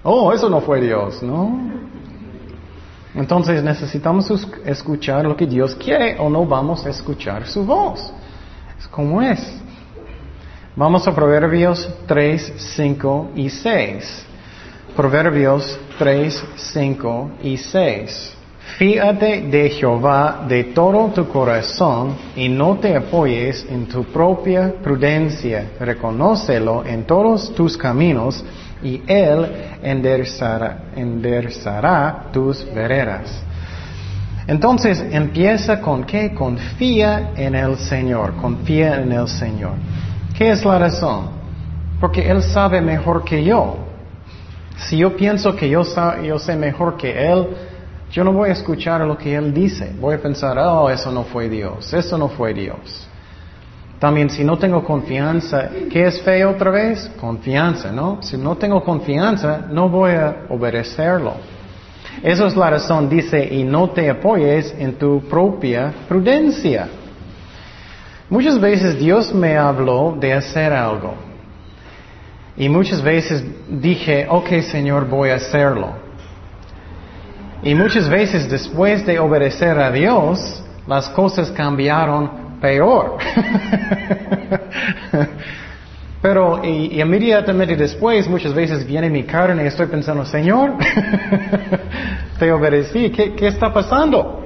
Oh, 0.02 0.32
eso 0.32 0.48
no 0.48 0.60
fue 0.60 0.80
Dios, 0.80 1.22
¿no? 1.22 1.70
Entonces 3.14 3.62
necesitamos 3.62 4.30
escuchar 4.64 5.26
lo 5.26 5.36
que 5.36 5.46
Dios 5.46 5.74
quiere 5.74 6.18
o 6.18 6.30
no 6.30 6.46
vamos 6.46 6.86
a 6.86 6.90
escuchar 6.90 7.46
su 7.46 7.64
voz. 7.64 8.12
Es 8.78 8.88
como 8.88 9.20
es. 9.20 9.60
Vamos 10.74 11.06
a 11.06 11.14
Proverbios 11.14 11.86
3, 12.06 12.54
5 12.56 13.30
y 13.36 13.50
6. 13.50 14.26
Proverbios 14.96 15.78
3, 15.98 16.44
5 16.56 17.30
y 17.42 17.58
6. 17.58 18.36
Fíjate 18.78 19.42
de 19.42 19.70
Jehová 19.70 20.44
de 20.48 20.64
todo 20.64 21.08
tu 21.08 21.28
corazón 21.28 22.16
y 22.34 22.48
no 22.48 22.78
te 22.78 22.96
apoyes 22.96 23.66
en 23.68 23.86
tu 23.86 24.04
propia 24.04 24.72
prudencia. 24.82 25.72
Reconócelo 25.78 26.84
en 26.84 27.04
todos 27.04 27.54
tus 27.54 27.76
caminos 27.76 28.44
y 28.82 29.02
Él 29.06 29.46
enderezará, 29.82 30.84
enderezará 30.96 32.30
tus 32.32 32.66
veredas. 32.74 33.42
Entonces 34.46 35.04
empieza 35.10 35.80
con 35.80 36.04
que 36.04 36.34
confía 36.34 37.32
en 37.36 37.54
el 37.54 37.76
Señor, 37.76 38.34
confía 38.36 39.00
en 39.00 39.12
el 39.12 39.28
Señor. 39.28 39.72
¿Qué 40.36 40.50
es 40.50 40.64
la 40.64 40.78
razón? 40.78 41.30
Porque 42.00 42.28
Él 42.28 42.42
sabe 42.42 42.80
mejor 42.80 43.22
que 43.22 43.44
yo. 43.44 43.76
Si 44.76 44.96
yo 44.96 45.16
pienso 45.16 45.54
que 45.54 45.68
yo, 45.68 45.82
yo 46.24 46.38
sé 46.38 46.56
mejor 46.56 46.96
que 46.96 47.30
Él, 47.30 47.46
yo 48.12 48.22
no 48.22 48.32
voy 48.32 48.50
a 48.50 48.52
escuchar 48.52 49.00
lo 49.00 49.16
que 49.16 49.34
Él 49.34 49.54
dice. 49.54 49.90
Voy 49.98 50.14
a 50.14 50.22
pensar, 50.22 50.58
oh, 50.58 50.90
eso 50.90 51.10
no 51.10 51.24
fue 51.24 51.48
Dios, 51.48 51.92
eso 51.94 52.18
no 52.18 52.28
fue 52.28 52.52
Dios. 52.52 53.08
También 53.98 54.28
si 54.28 54.44
no 54.44 54.58
tengo 54.58 54.84
confianza, 54.84 55.70
¿qué 55.90 56.06
es 56.06 56.20
fe 56.20 56.44
otra 56.44 56.70
vez? 56.70 57.10
Confianza, 57.18 57.90
¿no? 57.90 58.18
Si 58.20 58.36
no 58.36 58.56
tengo 58.56 58.84
confianza, 58.84 59.66
no 59.70 59.88
voy 59.88 60.12
a 60.12 60.44
obedecerlo. 60.50 61.34
Esa 62.22 62.46
es 62.46 62.56
la 62.56 62.68
razón, 62.68 63.08
dice, 63.08 63.48
y 63.50 63.64
no 63.64 63.90
te 63.90 64.10
apoyes 64.10 64.74
en 64.78 64.94
tu 64.98 65.22
propia 65.22 65.90
prudencia. 66.06 66.88
Muchas 68.28 68.60
veces 68.60 68.98
Dios 68.98 69.32
me 69.32 69.56
habló 69.56 70.16
de 70.20 70.34
hacer 70.34 70.72
algo. 70.72 71.14
Y 72.58 72.68
muchas 72.68 73.00
veces 73.00 73.42
dije, 73.68 74.26
ok 74.28 74.60
Señor, 74.70 75.08
voy 75.08 75.30
a 75.30 75.36
hacerlo. 75.36 76.01
Y 77.62 77.74
muchas 77.74 78.08
veces 78.08 78.48
después 78.50 79.06
de 79.06 79.18
obedecer 79.20 79.78
a 79.78 79.90
Dios, 79.92 80.62
las 80.86 81.08
cosas 81.10 81.50
cambiaron 81.52 82.58
peor. 82.60 83.18
Pero 86.22 86.64
inmediatamente 86.64 87.76
después, 87.76 88.28
muchas 88.28 88.54
veces 88.54 88.86
viene 88.86 89.10
mi 89.10 89.24
carne 89.24 89.64
y 89.64 89.66
estoy 89.66 89.86
pensando, 89.86 90.24
Señor, 90.24 90.74
te 92.38 92.52
obedecí, 92.52 93.10
¿Qué, 93.10 93.34
¿qué 93.34 93.48
está 93.48 93.72
pasando? 93.72 94.44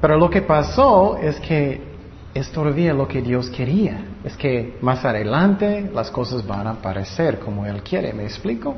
Pero 0.00 0.16
lo 0.16 0.30
que 0.30 0.40
pasó 0.40 1.18
es 1.18 1.38
que 1.40 1.82
es 2.32 2.50
todavía 2.50 2.94
lo 2.94 3.06
que 3.06 3.20
Dios 3.20 3.50
quería. 3.50 4.00
Es 4.24 4.36
que 4.36 4.78
más 4.80 5.04
adelante 5.04 5.90
las 5.94 6.10
cosas 6.10 6.46
van 6.46 6.66
a 6.66 6.70
aparecer 6.70 7.38
como 7.38 7.66
Él 7.66 7.82
quiere. 7.82 8.12
¿Me 8.14 8.24
explico? 8.24 8.76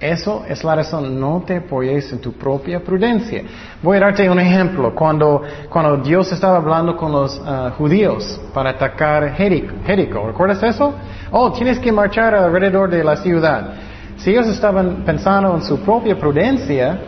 Eso 0.00 0.44
es 0.48 0.64
la 0.64 0.76
razón, 0.76 1.20
no 1.20 1.42
te 1.46 1.58
apoyes 1.58 2.10
en 2.10 2.20
tu 2.20 2.32
propia 2.32 2.80
prudencia. 2.80 3.42
Voy 3.82 3.98
a 3.98 4.00
darte 4.00 4.30
un 4.30 4.40
ejemplo. 4.40 4.94
Cuando, 4.94 5.42
cuando 5.68 5.98
Dios 5.98 6.32
estaba 6.32 6.56
hablando 6.56 6.96
con 6.96 7.12
los 7.12 7.38
uh, 7.38 7.70
judíos 7.76 8.40
para 8.54 8.70
atacar 8.70 9.34
Jericho, 9.34 10.26
¿recuerdas 10.26 10.62
eso? 10.62 10.94
Oh, 11.30 11.52
tienes 11.52 11.78
que 11.78 11.92
marchar 11.92 12.34
alrededor 12.34 12.88
de 12.88 13.04
la 13.04 13.16
ciudad. 13.16 13.74
Si 14.16 14.30
ellos 14.30 14.48
estaban 14.48 15.04
pensando 15.04 15.54
en 15.54 15.62
su 15.62 15.78
propia 15.80 16.18
prudencia, 16.18 16.98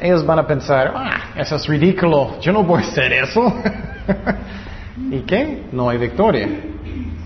ellos 0.00 0.26
van 0.26 0.40
a 0.40 0.46
pensar, 0.46 0.92
ah, 0.92 1.20
eso 1.36 1.54
es 1.54 1.68
ridículo, 1.68 2.40
yo 2.40 2.52
no 2.52 2.64
voy 2.64 2.82
a 2.82 2.84
hacer 2.84 3.12
eso. 3.12 3.42
¿Y 5.10 5.20
qué? 5.20 5.66
No 5.70 5.88
hay 5.88 5.98
victoria. 5.98 6.48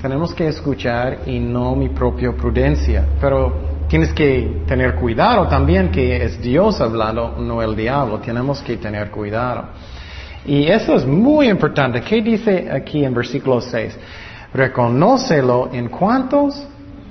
Tenemos 0.02 0.34
que 0.34 0.48
escuchar 0.48 1.20
y 1.24 1.40
no 1.40 1.74
mi 1.74 1.88
propia 1.88 2.30
prudencia. 2.32 3.06
Pero 3.20 3.77
tienes 3.88 4.12
que 4.12 4.62
tener 4.66 4.94
cuidado 4.94 5.48
también 5.48 5.90
que 5.90 6.22
es 6.22 6.40
Dios 6.40 6.80
hablando, 6.80 7.36
no 7.38 7.62
el 7.62 7.74
diablo. 7.74 8.20
Tenemos 8.20 8.60
que 8.62 8.76
tener 8.76 9.10
cuidado. 9.10 9.64
Y 10.46 10.66
eso 10.68 10.94
es 10.94 11.06
muy 11.06 11.48
importante. 11.48 12.00
¿Qué 12.02 12.22
dice 12.22 12.70
aquí 12.70 13.04
en 13.04 13.14
versículo 13.14 13.60
6? 13.60 13.98
Reconócelo 14.52 15.70
en 15.72 15.88
cuantos? 15.88 16.66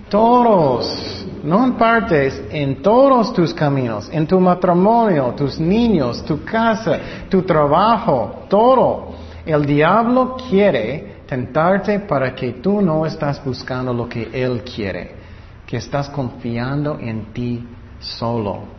Todos, 0.10 1.28
no 1.44 1.66
en 1.66 1.74
partes, 1.74 2.42
en 2.50 2.82
todos 2.82 3.34
tus 3.34 3.54
caminos, 3.54 4.10
en 4.10 4.26
tu 4.26 4.40
matrimonio, 4.40 5.34
tus 5.36 5.60
niños, 5.60 6.24
tu 6.24 6.46
casa, 6.46 6.98
tu 7.28 7.42
trabajo, 7.42 8.46
todo. 8.48 9.16
El 9.46 9.66
diablo 9.66 10.38
quiere 10.50 11.18
tentarte 11.28 12.00
para 12.00 12.34
que 12.34 12.54
tú 12.54 12.82
no 12.82 13.06
estás 13.06 13.44
buscando 13.44 13.94
lo 13.94 14.08
que 14.08 14.30
él 14.32 14.64
quiere 14.64 15.27
que 15.68 15.78
estás 15.78 16.10
confiando 16.10 16.98
en 17.00 17.34
ti 17.34 17.64
solo. 18.00 18.78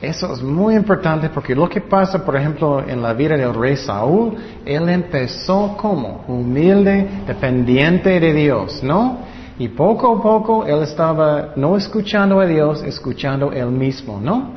Eso 0.00 0.32
es 0.32 0.42
muy 0.42 0.76
importante 0.76 1.28
porque 1.28 1.54
lo 1.54 1.68
que 1.68 1.82
pasa, 1.82 2.24
por 2.24 2.34
ejemplo, 2.34 2.82
en 2.86 3.02
la 3.02 3.12
vida 3.12 3.36
del 3.36 3.52
rey 3.52 3.76
Saúl, 3.76 4.34
él 4.64 4.88
empezó 4.88 5.76
como 5.76 6.24
humilde, 6.26 7.06
dependiente 7.26 8.18
de 8.18 8.32
Dios, 8.32 8.82
¿no? 8.82 9.18
Y 9.58 9.68
poco 9.68 10.16
a 10.16 10.22
poco 10.22 10.64
él 10.64 10.82
estaba 10.82 11.52
no 11.56 11.76
escuchando 11.76 12.40
a 12.40 12.46
Dios, 12.46 12.82
escuchando 12.82 13.52
él 13.52 13.66
mismo, 13.66 14.18
¿no? 14.18 14.52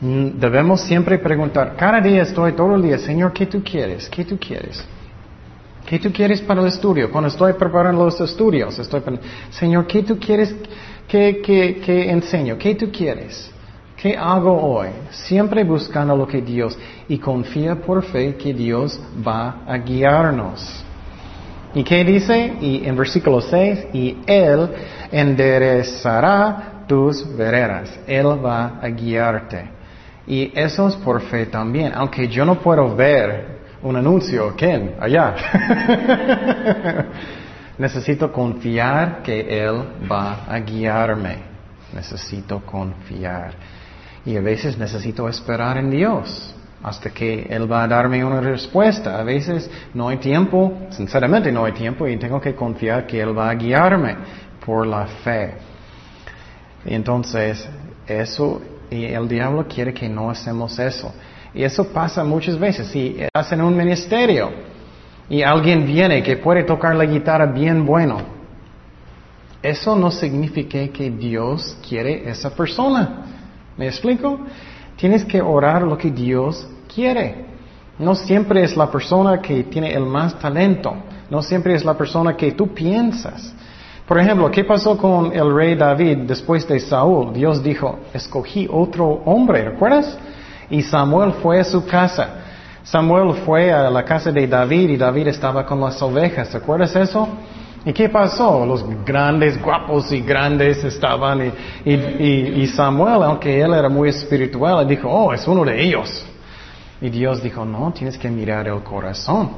Mm, 0.00 0.40
debemos 0.40 0.80
siempre 0.80 1.18
preguntar, 1.18 1.76
cada 1.76 2.00
día 2.00 2.22
estoy 2.22 2.52
todo 2.52 2.74
el 2.74 2.82
día, 2.82 2.98
Señor, 2.98 3.32
¿qué 3.32 3.46
tú 3.46 3.62
quieres? 3.62 4.08
¿Qué 4.08 4.24
tú 4.24 4.36
quieres? 4.38 4.84
¿Qué 5.86 6.00
tú 6.00 6.12
quieres 6.12 6.40
para 6.40 6.60
el 6.60 6.66
estudio? 6.66 7.10
Cuando 7.12 7.28
estoy 7.28 7.52
preparando 7.52 8.04
los 8.04 8.20
estudios, 8.20 8.76
estoy 8.76 9.00
pensando, 9.00 9.28
Señor, 9.50 9.86
¿qué 9.86 10.02
tú 10.02 10.18
quieres 10.18 10.52
que, 11.06 11.40
que, 11.40 11.76
que 11.76 12.10
enseño? 12.10 12.58
¿Qué 12.58 12.74
tú 12.74 12.90
quieres? 12.90 13.52
¿Qué 13.96 14.16
hago 14.16 14.60
hoy? 14.60 14.88
Siempre 15.10 15.62
buscando 15.62 16.16
lo 16.16 16.26
que 16.26 16.42
Dios 16.42 16.76
y 17.08 17.18
confía 17.18 17.76
por 17.76 18.02
fe 18.02 18.34
que 18.34 18.52
Dios 18.52 19.00
va 19.26 19.62
a 19.64 19.78
guiarnos. 19.78 20.84
¿Y 21.72 21.84
qué 21.84 22.04
dice? 22.04 22.54
Y 22.60 22.84
en 22.84 22.96
versículo 22.96 23.40
6, 23.40 23.86
y 23.92 24.16
Él 24.26 24.68
enderezará 25.12 26.84
tus 26.88 27.36
veredas. 27.36 27.96
Él 28.06 28.26
va 28.44 28.80
a 28.82 28.88
guiarte. 28.88 29.70
Y 30.26 30.52
eso 30.58 30.88
es 30.88 30.96
por 30.96 31.20
fe 31.22 31.46
también. 31.46 31.92
Aunque 31.94 32.26
yo 32.26 32.44
no 32.44 32.56
puedo 32.56 32.94
ver 32.96 33.55
un 33.86 33.96
anuncio, 33.96 34.54
¿quién? 34.56 34.96
Allá. 35.00 35.34
Necesito 37.78 38.32
confiar 38.32 39.22
que 39.22 39.64
Él 39.64 39.80
va 40.10 40.44
a 40.48 40.58
guiarme. 40.58 41.36
Necesito 41.94 42.60
confiar. 42.66 43.52
Y 44.24 44.36
a 44.36 44.40
veces 44.40 44.76
necesito 44.76 45.28
esperar 45.28 45.78
en 45.78 45.90
Dios 45.90 46.52
hasta 46.82 47.10
que 47.10 47.46
Él 47.48 47.70
va 47.70 47.84
a 47.84 47.88
darme 47.88 48.24
una 48.24 48.40
respuesta. 48.40 49.20
A 49.20 49.22
veces 49.22 49.70
no 49.94 50.08
hay 50.08 50.16
tiempo, 50.16 50.88
sinceramente 50.90 51.52
no 51.52 51.64
hay 51.64 51.72
tiempo 51.72 52.08
y 52.08 52.16
tengo 52.16 52.40
que 52.40 52.56
confiar 52.56 53.06
que 53.06 53.20
Él 53.20 53.38
va 53.38 53.50
a 53.50 53.54
guiarme 53.54 54.16
por 54.64 54.84
la 54.84 55.06
fe. 55.06 55.54
Entonces, 56.84 57.68
eso, 58.06 58.60
y 58.90 59.04
el 59.04 59.28
diablo 59.28 59.66
quiere 59.68 59.94
que 59.94 60.08
no 60.08 60.28
hacemos 60.28 60.76
eso. 60.80 61.14
Y 61.56 61.64
eso 61.64 61.84
pasa 61.88 62.22
muchas 62.22 62.58
veces. 62.58 62.88
Si 62.88 63.16
estás 63.18 63.50
en 63.52 63.62
un 63.62 63.74
ministerio 63.74 64.50
y 65.26 65.42
alguien 65.42 65.86
viene 65.86 66.22
que 66.22 66.36
puede 66.36 66.64
tocar 66.64 66.94
la 66.94 67.06
guitarra 67.06 67.46
bien 67.46 67.86
bueno, 67.86 68.18
eso 69.62 69.96
no 69.96 70.10
significa 70.10 70.86
que 70.88 71.10
Dios 71.10 71.78
quiere 71.88 72.28
esa 72.28 72.50
persona. 72.50 73.24
¿Me 73.78 73.86
explico? 73.86 74.38
Tienes 74.96 75.24
que 75.24 75.40
orar 75.40 75.82
lo 75.82 75.96
que 75.96 76.10
Dios 76.10 76.68
quiere. 76.94 77.46
No 77.98 78.14
siempre 78.14 78.62
es 78.62 78.76
la 78.76 78.90
persona 78.90 79.40
que 79.40 79.64
tiene 79.64 79.94
el 79.94 80.04
más 80.04 80.38
talento. 80.38 80.94
No 81.30 81.40
siempre 81.40 81.74
es 81.74 81.86
la 81.86 81.94
persona 81.94 82.36
que 82.36 82.52
tú 82.52 82.68
piensas. 82.74 83.54
Por 84.06 84.20
ejemplo, 84.20 84.50
¿qué 84.50 84.62
pasó 84.62 84.98
con 84.98 85.32
el 85.32 85.54
rey 85.54 85.74
David 85.74 86.18
después 86.28 86.68
de 86.68 86.78
Saúl? 86.80 87.32
Dios 87.32 87.62
dijo, 87.62 88.00
escogí 88.12 88.68
otro 88.70 89.22
hombre, 89.24 89.70
¿recuerdas? 89.70 90.18
Y 90.70 90.82
Samuel 90.82 91.32
fue 91.42 91.60
a 91.60 91.64
su 91.64 91.86
casa. 91.86 92.28
Samuel 92.82 93.34
fue 93.44 93.72
a 93.72 93.90
la 93.90 94.04
casa 94.04 94.30
de 94.30 94.46
David 94.46 94.90
y 94.90 94.96
David 94.96 95.28
estaba 95.28 95.66
con 95.66 95.80
las 95.80 96.00
ovejas. 96.00 96.50
¿Te 96.50 96.56
acuerdas 96.56 96.94
eso? 96.94 97.28
¿Y 97.84 97.92
qué 97.92 98.08
pasó? 98.08 98.66
Los 98.66 98.84
grandes, 99.04 99.62
guapos 99.62 100.10
y 100.10 100.20
grandes 100.20 100.82
estaban 100.82 101.52
y, 101.84 101.92
y, 101.92 102.66
Samuel, 102.66 103.22
aunque 103.22 103.60
él 103.60 103.74
era 103.74 103.88
muy 103.88 104.08
espiritual, 104.08 104.86
dijo, 104.88 105.08
oh, 105.08 105.32
es 105.32 105.46
uno 105.46 105.64
de 105.64 105.84
ellos. 105.84 106.26
Y 107.00 107.10
Dios 107.10 107.42
dijo, 107.42 107.64
no, 107.64 107.92
tienes 107.92 108.18
que 108.18 108.28
mirar 108.28 108.66
el 108.66 108.82
corazón. 108.82 109.50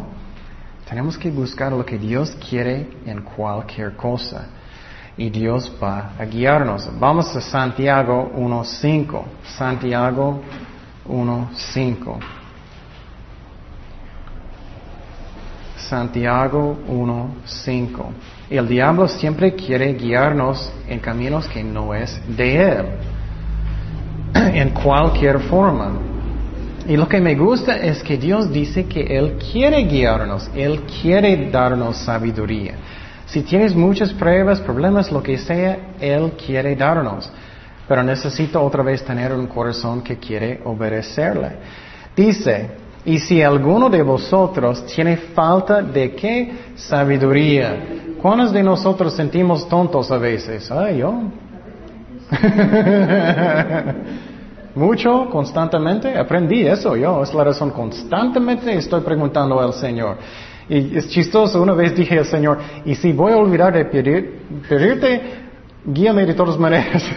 Tenemos 0.89 1.17
que 1.17 1.31
buscar 1.31 1.73
lo 1.73 1.85
que 1.85 1.99
Dios 1.99 2.37
quiere 2.49 2.89
en 3.07 3.23
cualquier 3.23 3.95
cosa. 3.97 4.47
Y 5.17 5.31
Dios 5.31 5.73
va 5.83 6.13
a 6.19 6.25
guiarnos. 6.25 6.91
Vamos 6.99 7.35
a 7.35 7.41
Santiago 7.41 8.31
1.5. 8.37 9.23
Santiago 9.57 10.41
1.5. 11.09 12.19
Santiago 15.77 16.77
1.5. 16.89 18.05
El 18.51 18.69
diablo 18.69 19.09
siempre 19.09 19.55
quiere 19.55 19.95
guiarnos 19.95 20.71
en 20.87 20.99
caminos 21.01 21.49
que 21.49 21.65
no 21.65 21.95
es 21.95 22.21
de 22.37 22.63
él. 22.63 22.87
en 24.35 24.71
cualquier 24.71 25.41
forma. 25.41 25.93
Y 26.87 26.97
lo 26.97 27.09
que 27.09 27.21
me 27.21 27.35
gusta 27.35 27.77
es 27.77 28.03
que 28.03 28.17
Dios 28.17 28.51
dice 28.51 28.87
que 28.87 29.03
Él 29.03 29.39
quiere 29.53 29.85
guiarnos, 29.85 30.51
Él 30.55 30.83
quiere 31.03 31.51
darnos 31.51 31.99
sabiduría. 31.99 32.75
Si 33.27 33.43
tienes 33.43 33.75
muchas 33.75 34.11
pruebas, 34.15 34.61
problemas, 34.61 35.13
lo 35.13 35.23
que 35.23 35.37
sea, 35.37 35.79
Él 36.01 36.33
quiere 36.45 36.75
darnos. 36.75 37.31
Pero 37.89 38.03
necesito 38.03 38.63
otra 38.63 38.83
vez 38.83 39.03
tener 39.03 39.33
un 39.33 39.47
corazón 39.47 40.03
que 40.03 40.19
quiere 40.19 40.61
obedecerle. 40.65 41.53
Dice, 42.15 42.71
y 43.05 43.19
si 43.19 43.43
alguno 43.43 43.89
de 43.89 44.03
vosotros 44.03 44.85
tiene 44.87 45.17
falta 45.17 45.81
de 45.81 46.15
qué? 46.15 46.53
Sabiduría. 46.77 47.77
¿Cuántos 48.21 48.53
de 48.53 48.63
nosotros 48.63 49.15
sentimos 49.15 49.69
tontos 49.69 50.11
a 50.11 50.19
veces? 50.19 50.71
Ay, 50.71 50.99
yo. 50.99 51.15
Mucho, 54.75 55.31
constantemente, 55.31 56.17
aprendí 56.17 56.67
eso 56.67 56.95
yo, 56.97 57.23
es 57.23 57.33
la 57.35 57.45
razón, 57.45 57.71
constantemente 57.71 58.77
estoy 58.77 59.01
preguntando 59.01 59.59
al 59.59 59.73
Señor. 59.73 60.19
Y 60.69 60.97
es 60.97 61.09
chistoso, 61.09 61.63
una 61.63 61.73
vez 61.73 61.97
dije 61.97 62.19
al 62.19 62.27
Señor, 62.27 62.59
y 62.85 62.95
si 62.95 63.13
voy 63.13 63.33
a 63.33 63.39
olvidar 63.39 63.73
de 63.73 63.87
pedir, 63.87 64.43
pedirte, 64.69 65.48
guíame 65.89 66.27
de 66.27 66.35
todas 66.35 66.59
maneras. 66.59 67.03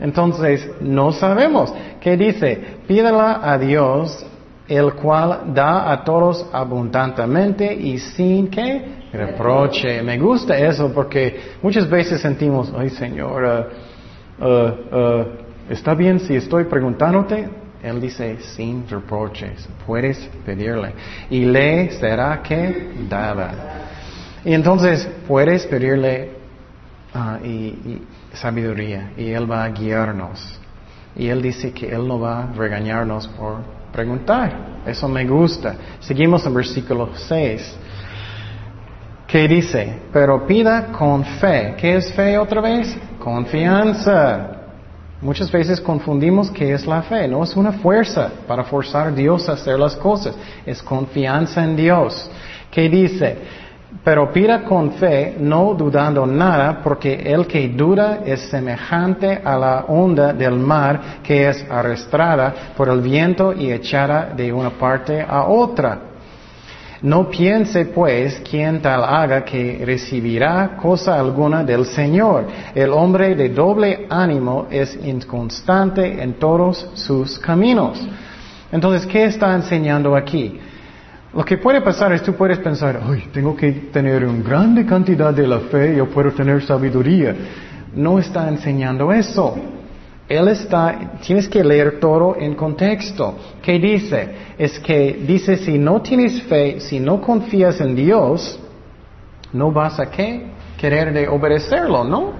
Entonces, 0.00 0.68
no 0.80 1.12
sabemos. 1.12 1.72
¿Qué 2.00 2.16
dice? 2.16 2.78
Pídela 2.88 3.40
a 3.42 3.58
Dios, 3.58 4.24
el 4.66 4.94
cual 4.94 5.52
da 5.54 5.92
a 5.92 6.02
todos 6.02 6.48
abundantemente 6.52 7.72
y 7.72 7.98
sin 7.98 8.48
que 8.48 9.02
reproche. 9.12 10.02
Me 10.02 10.18
gusta 10.18 10.58
eso 10.58 10.90
porque 10.92 11.52
muchas 11.62 11.88
veces 11.88 12.20
sentimos, 12.20 12.72
ay 12.76 12.90
Señor, 12.90 13.70
uh, 14.40 14.44
uh, 14.44 14.48
uh, 14.48 15.24
¿está 15.70 15.94
bien 15.94 16.18
si 16.18 16.34
estoy 16.34 16.64
preguntándote? 16.64 17.48
Él 17.82 18.00
dice, 18.00 18.38
sin 18.40 18.88
reproches, 18.88 19.68
puedes 19.86 20.18
pedirle. 20.46 20.94
Y 21.30 21.44
le 21.44 21.90
será 21.90 22.42
que 22.42 22.92
dada. 23.08 23.91
Y 24.44 24.54
entonces 24.54 25.08
puedes 25.26 25.66
pedirle 25.66 26.30
y, 27.44 28.02
sabiduría 28.34 29.12
y 29.16 29.30
Él 29.30 29.50
va 29.50 29.64
a 29.64 29.68
guiarnos. 29.68 30.58
Y 31.14 31.28
Él 31.28 31.42
dice 31.42 31.72
que 31.72 31.88
Él 31.88 32.08
no 32.08 32.18
va 32.18 32.44
a 32.44 32.46
regañarnos 32.52 33.28
por 33.28 33.58
preguntar. 33.92 34.80
Eso 34.86 35.08
me 35.08 35.24
gusta. 35.26 35.76
Seguimos 36.00 36.44
en 36.46 36.54
versículo 36.54 37.10
6. 37.14 37.76
¿Qué 39.26 39.46
dice? 39.46 40.00
Pero 40.12 40.46
pida 40.46 40.86
con 40.86 41.24
fe. 41.24 41.74
¿Qué 41.78 41.96
es 41.96 42.12
fe 42.12 42.36
otra 42.36 42.60
vez? 42.60 42.96
Confianza. 43.18 44.58
Muchas 45.20 45.52
veces 45.52 45.80
confundimos 45.80 46.50
qué 46.50 46.72
es 46.72 46.86
la 46.86 47.02
fe. 47.02 47.28
No 47.28 47.44
es 47.44 47.54
una 47.54 47.72
fuerza 47.72 48.30
para 48.46 48.64
forzar 48.64 49.08
a 49.08 49.10
Dios 49.12 49.48
a 49.48 49.52
hacer 49.52 49.78
las 49.78 49.94
cosas. 49.94 50.34
Es 50.66 50.82
confianza 50.82 51.62
en 51.62 51.76
Dios. 51.76 52.28
¿Qué 52.70 52.88
dice? 52.88 53.38
Pero 54.04 54.32
pida 54.32 54.64
con 54.64 54.92
fe, 54.92 55.36
no 55.38 55.74
dudando 55.74 56.26
nada, 56.26 56.80
porque 56.82 57.14
el 57.14 57.46
que 57.46 57.68
duda 57.68 58.20
es 58.24 58.40
semejante 58.48 59.40
a 59.44 59.56
la 59.56 59.84
onda 59.86 60.32
del 60.32 60.54
mar 60.54 61.20
que 61.22 61.48
es 61.48 61.64
arrastrada 61.70 62.72
por 62.76 62.88
el 62.88 63.00
viento 63.00 63.52
y 63.52 63.70
echada 63.70 64.32
de 64.34 64.52
una 64.52 64.70
parte 64.70 65.20
a 65.20 65.44
otra. 65.44 66.12
No 67.02 67.28
piense 67.28 67.86
pues 67.86 68.40
quien 68.48 68.80
tal 68.80 69.02
haga 69.02 69.44
que 69.44 69.82
recibirá 69.84 70.76
cosa 70.80 71.18
alguna 71.18 71.64
del 71.64 71.84
Señor. 71.84 72.46
El 72.74 72.90
hombre 72.90 73.34
de 73.34 73.48
doble 73.48 74.06
ánimo 74.08 74.68
es 74.70 74.96
inconstante 75.04 76.22
en 76.22 76.34
todos 76.34 76.90
sus 76.94 77.38
caminos. 77.40 78.00
Entonces, 78.70 79.04
¿qué 79.06 79.24
está 79.24 79.52
enseñando 79.54 80.14
aquí? 80.14 80.60
Lo 81.34 81.44
que 81.44 81.56
puede 81.56 81.80
pasar 81.80 82.12
es 82.12 82.22
tú 82.22 82.34
puedes 82.34 82.58
pensar, 82.58 83.00
ay, 83.02 83.28
tengo 83.32 83.56
que 83.56 83.72
tener 83.90 84.24
una 84.24 84.42
grande 84.42 84.84
cantidad 84.84 85.32
de 85.32 85.46
la 85.46 85.60
fe, 85.60 85.96
yo 85.96 86.06
puedo 86.06 86.30
tener 86.32 86.62
sabiduría. 86.62 87.34
No 87.94 88.18
está 88.18 88.48
enseñando 88.48 89.10
eso. 89.10 89.56
Él 90.28 90.48
está, 90.48 91.18
tienes 91.24 91.48
que 91.48 91.64
leer 91.64 91.98
todo 92.00 92.36
en 92.38 92.54
contexto. 92.54 93.34
¿Qué 93.62 93.78
dice? 93.78 94.28
Es 94.58 94.78
que 94.78 95.24
dice, 95.26 95.56
si 95.56 95.78
no 95.78 96.02
tienes 96.02 96.42
fe, 96.42 96.80
si 96.80 97.00
no 97.00 97.20
confías 97.20 97.80
en 97.80 97.94
Dios, 97.94 98.58
no 99.54 99.72
vas 99.72 100.00
a 100.00 100.10
qué? 100.10 100.46
Querer 100.76 101.12
de 101.12 101.28
obedecerlo, 101.28 102.04
¿no? 102.04 102.32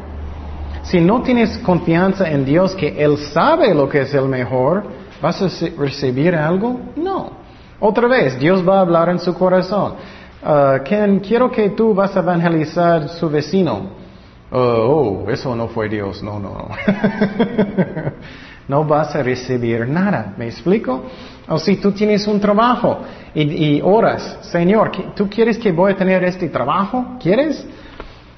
Si 0.82 1.00
no 1.00 1.22
tienes 1.22 1.58
confianza 1.58 2.30
en 2.30 2.44
Dios 2.44 2.74
que 2.74 3.02
Él 3.02 3.16
sabe 3.16 3.74
lo 3.74 3.88
que 3.88 4.02
es 4.02 4.12
el 4.12 4.28
mejor, 4.28 4.84
¿vas 5.20 5.40
a 5.40 5.48
recibir 5.78 6.34
algo? 6.34 6.78
No. 6.96 7.41
Otra 7.84 8.06
vez, 8.06 8.38
Dios 8.38 8.66
va 8.66 8.76
a 8.78 8.80
hablar 8.82 9.08
en 9.08 9.18
su 9.18 9.34
corazón. 9.34 9.94
Uh, 10.40 10.84
quiero 11.20 11.50
que 11.50 11.70
tú 11.70 11.92
vas 11.92 12.14
a 12.16 12.20
evangelizar 12.20 13.08
su 13.08 13.28
vecino. 13.28 13.90
Oh, 14.52 15.24
oh, 15.26 15.30
eso 15.30 15.56
no 15.56 15.66
fue 15.66 15.88
Dios, 15.88 16.22
no, 16.22 16.38
no, 16.38 16.50
no. 16.50 16.68
no 18.68 18.84
vas 18.84 19.16
a 19.16 19.24
recibir 19.24 19.88
nada, 19.88 20.32
¿me 20.36 20.46
explico? 20.46 21.02
O 21.48 21.58
si 21.58 21.74
tú 21.74 21.90
tienes 21.90 22.24
un 22.28 22.38
trabajo 22.38 23.00
y, 23.34 23.42
y 23.42 23.80
oras, 23.82 24.38
Señor, 24.42 24.92
¿tú 25.16 25.28
quieres 25.28 25.58
que 25.58 25.72
voy 25.72 25.90
a 25.90 25.96
tener 25.96 26.22
este 26.22 26.50
trabajo? 26.50 27.16
¿Quieres? 27.20 27.66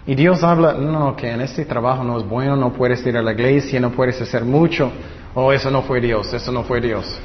Y 0.07 0.15
Dios 0.15 0.43
habla, 0.43 0.73
no, 0.73 1.15
que 1.15 1.31
en 1.31 1.43
este 1.43 1.67
trabajo 1.67 2.03
no 2.03 2.17
es 2.17 2.27
bueno, 2.27 2.57
no 2.57 2.73
puedes 2.73 3.05
ir 3.05 3.15
a 3.19 3.23
la 3.23 3.33
iglesia, 3.33 3.79
no 3.79 3.91
puedes 3.91 4.19
hacer 4.23 4.43
mucho. 4.43 4.91
Oh, 5.35 5.53
eso 5.53 5.71
no 5.71 5.83
fue 5.83 6.01
Dios, 6.01 6.33
eso 6.33 6.51
no 6.51 6.63
fue 6.63 6.81
Dios. 6.81 7.21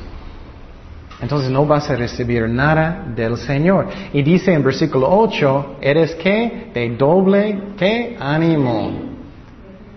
Entonces 1.21 1.49
no 1.51 1.65
vas 1.65 1.89
a 1.89 1.95
recibir 1.95 2.47
nada 2.47 3.05
del 3.13 3.37
Señor. 3.37 3.87
Y 4.13 4.21
dice 4.21 4.53
en 4.53 4.63
versículo 4.63 5.09
8, 5.09 5.77
eres 5.81 6.15
que 6.15 6.71
de 6.73 6.89
doble 6.95 7.73
que 7.77 8.15
ánimo. 8.19 9.09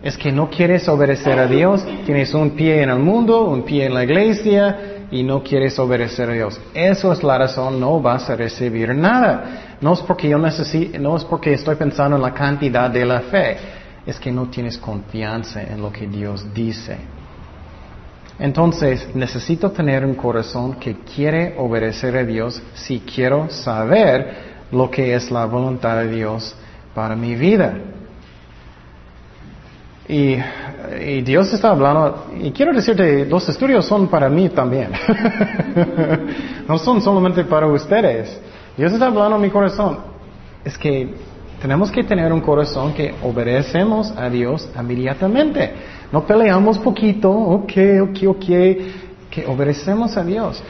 Es 0.02 0.18
que 0.18 0.32
no 0.32 0.50
quieres 0.50 0.88
obedecer 0.88 1.38
a 1.38 1.46
Dios, 1.46 1.86
tienes 2.04 2.34
un 2.34 2.50
pie 2.50 2.82
en 2.82 2.90
el 2.90 2.98
mundo, 2.98 3.44
un 3.44 3.62
pie 3.62 3.86
en 3.86 3.94
la 3.94 4.02
iglesia 4.02 5.06
y 5.12 5.22
no 5.22 5.44
quieres 5.44 5.78
obedecer 5.78 6.28
a 6.28 6.32
Dios. 6.32 6.60
Eso 6.74 7.12
es 7.12 7.22
la 7.22 7.38
razón, 7.38 7.78
no 7.78 8.00
vas 8.00 8.28
a 8.28 8.34
recibir 8.34 8.92
nada. 8.92 9.76
No 9.80 9.92
es 9.92 10.00
porque 10.00 10.28
yo 10.28 10.38
necesito, 10.38 10.98
no 10.98 11.16
es 11.16 11.24
porque 11.24 11.52
estoy 11.52 11.76
pensando 11.76 12.16
en 12.16 12.22
la 12.22 12.34
cantidad 12.34 12.90
de 12.90 13.04
la 13.04 13.20
fe, 13.20 13.56
es 14.04 14.18
que 14.18 14.32
no 14.32 14.48
tienes 14.48 14.76
confianza 14.76 15.62
en 15.62 15.80
lo 15.80 15.92
que 15.92 16.08
Dios 16.08 16.52
dice. 16.52 16.96
Entonces, 18.42 19.06
necesito 19.14 19.70
tener 19.70 20.04
un 20.04 20.16
corazón 20.16 20.74
que 20.74 20.96
quiere 21.14 21.54
obedecer 21.58 22.16
a 22.16 22.24
Dios 22.24 22.60
si 22.74 22.98
quiero 22.98 23.48
saber 23.48 24.66
lo 24.72 24.90
que 24.90 25.14
es 25.14 25.30
la 25.30 25.46
voluntad 25.46 25.98
de 25.98 26.08
Dios 26.08 26.52
para 26.92 27.14
mi 27.14 27.36
vida. 27.36 27.72
Y, 30.08 30.38
Dios 31.22 31.52
está 31.52 31.68
hablando, 31.68 32.32
y 32.36 32.50
quiero 32.50 32.72
decirte, 32.72 33.24
los 33.26 33.48
estudios 33.48 33.86
son 33.86 34.08
para 34.08 34.28
mí 34.28 34.48
también. 34.48 34.90
no 36.68 36.78
son 36.78 37.00
solamente 37.00 37.44
para 37.44 37.68
ustedes. 37.68 38.40
Dios 38.76 38.92
está 38.92 39.06
hablando 39.06 39.36
en 39.36 39.42
mi 39.42 39.50
corazón. 39.50 39.98
Es 40.64 40.76
que 40.76 41.14
tenemos 41.60 41.92
que 41.92 42.02
tener 42.02 42.32
un 42.32 42.40
corazón 42.40 42.92
que 42.92 43.14
obedecemos 43.22 44.12
a 44.16 44.28
Dios 44.28 44.68
inmediatamente. 44.76 46.01
No 46.12 46.26
peleamos 46.26 46.78
poquito, 46.78 47.30
ok, 47.30 47.72
ok, 48.02 48.18
ok, 48.28 48.46
que 49.30 49.46
obedecemos 49.46 50.14
a 50.18 50.22
Dios. 50.22 50.62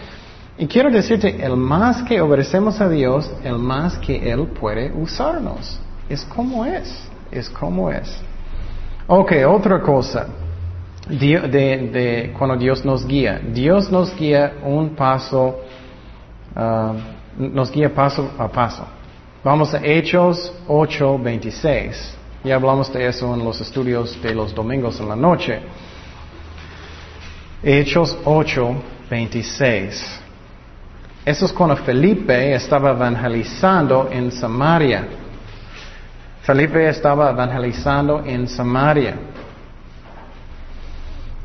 Y 0.57 0.68
quiero 0.68 0.88
decirte, 0.88 1.44
el 1.44 1.57
más 1.57 2.02
que 2.05 2.20
obedecemos 2.20 2.81
a 2.81 2.88
Dios, 2.88 3.28
el 3.42 3.59
más 3.59 3.98
que 3.98 4.31
Él 4.31 4.46
puede 4.46 4.92
usarnos. 4.92 5.81
Es 6.09 6.24
como 6.24 6.64
es, 6.64 7.09
es 7.32 7.51
como 7.51 7.90
es. 7.90 8.22
Ok, 9.09 9.32
otra 9.49 9.80
cosa. 9.80 10.28
De, 11.09 12.32
cuando 12.38 12.57
Dios 12.57 12.84
nos 12.84 13.05
guía. 13.05 13.40
Dios 13.53 13.90
nos 13.90 14.14
guía 14.16 14.59
un 14.64 14.90
paso, 14.90 15.59
uh, 16.55 17.43
nos 17.43 17.72
guía 17.72 17.93
paso 17.93 18.30
a 18.38 18.47
paso. 18.47 18.86
Vamos 19.43 19.74
a 19.74 19.84
Hechos 19.84 20.55
8, 20.68 21.18
26. 21.18 22.22
Ya 22.45 22.57
hablamos 22.57 22.93
de 22.93 23.07
eso 23.07 23.32
en 23.34 23.45
los 23.45 23.61
estudios 23.61 24.20
de 24.20 24.34
los 24.34 24.53
domingos 24.53 24.99
en 24.99 25.09
la 25.09 25.14
noche. 25.14 25.61
Hechos 27.62 28.18
8, 28.24 28.74
26. 29.09 30.20
Eso 31.24 31.47
es 31.47 31.53
cuando 31.53 31.76
Felipe 31.76 32.53
estaba 32.53 32.90
evangelizando 32.90 34.09
en 34.11 34.32
Samaria. 34.32 35.07
Felipe 36.43 36.88
estaba 36.88 37.30
evangelizando 37.30 38.24
en 38.26 38.49
Samaria. 38.49 39.14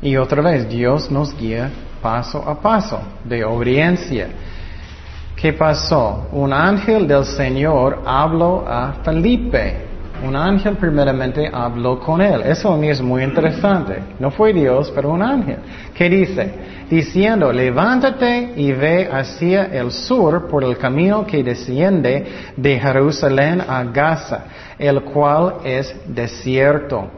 Y 0.02 0.16
otra 0.16 0.42
vez, 0.42 0.68
Dios 0.68 1.08
nos 1.12 1.36
guía 1.36 1.70
paso 2.02 2.42
a 2.44 2.60
paso 2.60 3.00
de 3.22 3.44
obediencia. 3.44 4.30
¿Qué 5.36 5.52
pasó? 5.52 6.26
Un 6.32 6.52
ángel 6.52 7.06
del 7.06 7.24
Señor 7.24 8.02
habló 8.04 8.64
a 8.66 8.94
Felipe. 9.04 9.87
Un 10.24 10.34
ángel 10.34 10.76
primeramente 10.76 11.48
habló 11.52 12.00
con 12.00 12.20
él. 12.20 12.42
Eso 12.42 12.72
a 12.72 12.76
mí 12.76 12.88
es 12.88 13.00
muy 13.00 13.22
interesante. 13.22 14.02
No 14.18 14.30
fue 14.30 14.52
Dios, 14.52 14.92
pero 14.94 15.10
un 15.10 15.22
ángel. 15.22 15.58
¿Qué 15.94 16.10
dice? 16.10 16.52
Diciendo, 16.90 17.52
levántate 17.52 18.54
y 18.56 18.72
ve 18.72 19.08
hacia 19.10 19.66
el 19.66 19.92
sur 19.92 20.48
por 20.48 20.64
el 20.64 20.76
camino 20.76 21.24
que 21.24 21.44
desciende 21.44 22.26
de 22.56 22.80
Jerusalén 22.80 23.60
a 23.60 23.84
Gaza, 23.84 24.44
el 24.78 25.02
cual 25.02 25.58
es 25.64 25.94
desierto. 26.06 27.10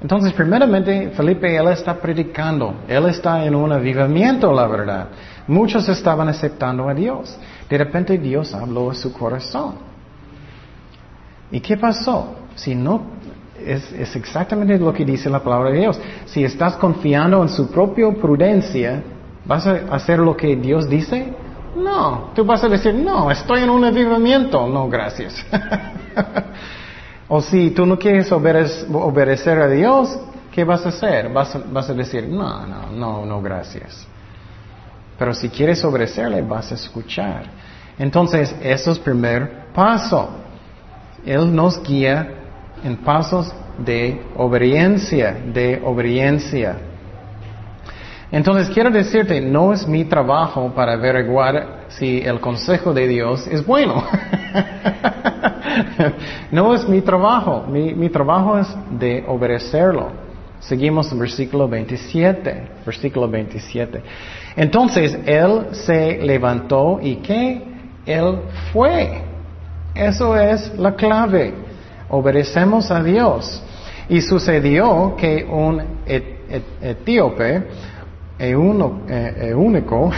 Entonces, 0.00 0.32
primeramente, 0.32 1.10
Felipe, 1.16 1.56
él 1.56 1.68
está 1.68 1.94
predicando. 1.94 2.82
Él 2.86 3.06
está 3.06 3.44
en 3.44 3.54
un 3.54 3.72
avivamiento, 3.72 4.52
la 4.52 4.66
verdad. 4.66 5.08
Muchos 5.48 5.88
estaban 5.88 6.28
aceptando 6.28 6.88
a 6.88 6.94
Dios. 6.94 7.36
De 7.68 7.78
repente 7.78 8.18
Dios 8.18 8.54
habló 8.54 8.90
a 8.90 8.94
su 8.94 9.12
corazón. 9.12 9.85
¿Y 11.50 11.60
qué 11.60 11.76
pasó? 11.76 12.36
Si 12.54 12.74
no, 12.74 13.02
es, 13.64 14.16
exactamente 14.16 14.78
lo 14.78 14.92
que 14.92 15.04
dice 15.04 15.30
la 15.30 15.42
palabra 15.42 15.70
de 15.70 15.80
Dios. 15.80 16.00
Si 16.26 16.44
estás 16.44 16.76
confiando 16.76 17.42
en 17.42 17.48
su 17.48 17.70
propia 17.70 18.10
prudencia, 18.12 19.02
¿vas 19.44 19.66
a 19.66 19.72
hacer 19.90 20.18
lo 20.18 20.36
que 20.36 20.56
Dios 20.56 20.88
dice? 20.88 21.34
No, 21.76 22.30
tú 22.34 22.44
vas 22.44 22.64
a 22.64 22.68
decir, 22.68 22.94
no, 22.94 23.30
estoy 23.30 23.62
en 23.62 23.70
un 23.70 23.84
avivamiento. 23.84 24.66
No, 24.66 24.88
gracias. 24.88 25.44
o 27.28 27.40
si 27.40 27.70
tú 27.70 27.84
no 27.84 27.98
quieres 27.98 28.32
obedecer 28.32 29.58
a 29.58 29.68
Dios, 29.68 30.18
¿qué 30.52 30.64
vas 30.64 30.86
a 30.86 30.88
hacer? 30.88 31.30
Vas 31.32 31.54
a, 31.54 31.58
vas 31.70 31.90
a 31.90 31.94
decir, 31.94 32.26
no, 32.28 32.66
no, 32.66 32.90
no, 32.90 33.26
no, 33.26 33.42
gracias. 33.42 34.06
Pero 35.18 35.34
si 35.34 35.48
quieres 35.48 35.84
obedecerle, 35.84 36.42
vas 36.42 36.72
a 36.72 36.74
escuchar. 36.74 37.44
Entonces, 37.98 38.54
eso 38.62 38.90
es 38.90 38.98
primer 38.98 39.66
paso. 39.74 40.45
Él 41.26 41.54
nos 41.54 41.82
guía 41.82 42.28
en 42.84 42.96
pasos 42.96 43.52
de 43.78 44.22
obediencia, 44.36 45.36
de 45.52 45.80
obediencia. 45.84 46.76
Entonces 48.32 48.70
quiero 48.70 48.90
decirte, 48.90 49.40
no 49.40 49.72
es 49.72 49.86
mi 49.86 50.04
trabajo 50.04 50.72
para 50.74 50.94
averiguar 50.94 51.84
si 51.88 52.20
el 52.20 52.40
consejo 52.40 52.92
de 52.92 53.06
Dios 53.06 53.46
es 53.46 53.64
bueno. 53.64 54.02
no 56.50 56.74
es 56.74 56.88
mi 56.88 57.00
trabajo, 57.02 57.64
mi, 57.68 58.08
trabajo 58.08 58.58
es 58.58 58.68
de 58.90 59.24
obedecerlo. 59.26 60.08
Seguimos 60.58 61.12
en 61.12 61.18
versículo 61.18 61.68
27, 61.68 62.68
versículo 62.84 63.28
27. 63.28 64.02
Entonces 64.56 65.16
él 65.24 65.66
se 65.72 66.18
levantó 66.18 66.98
y 67.00 67.16
¿qué? 67.16 67.62
Él 68.06 68.38
fue. 68.72 69.35
Eso 69.96 70.36
es 70.36 70.76
la 70.78 70.94
clave. 70.94 71.54
Obedecemos 72.10 72.90
a 72.90 73.02
Dios. 73.02 73.62
Y 74.08 74.20
sucedió 74.20 75.16
que 75.16 75.44
un 75.44 75.82
etíope, 76.80 77.62
único 79.56 80.12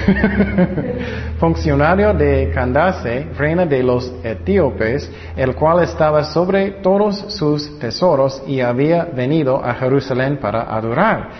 funcionario 1.38 2.12
de 2.12 2.50
Candace, 2.52 3.28
reina 3.38 3.64
de 3.64 3.82
los 3.82 4.12
etíopes, 4.22 5.10
el 5.36 5.54
cual 5.54 5.84
estaba 5.84 6.24
sobre 6.24 6.72
todos 6.82 7.16
sus 7.28 7.78
tesoros 7.78 8.42
y 8.46 8.60
había 8.60 9.04
venido 9.04 9.64
a 9.64 9.74
Jerusalén 9.74 10.38
para 10.38 10.62
adorar. 10.74 11.30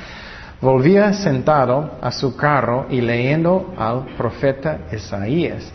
Volvía 0.60 1.12
sentado 1.12 1.98
a 2.00 2.10
su 2.10 2.36
carro 2.36 2.86
y 2.88 3.00
leyendo 3.00 3.74
al 3.76 4.06
profeta 4.16 4.78
Isaías. 4.92 5.70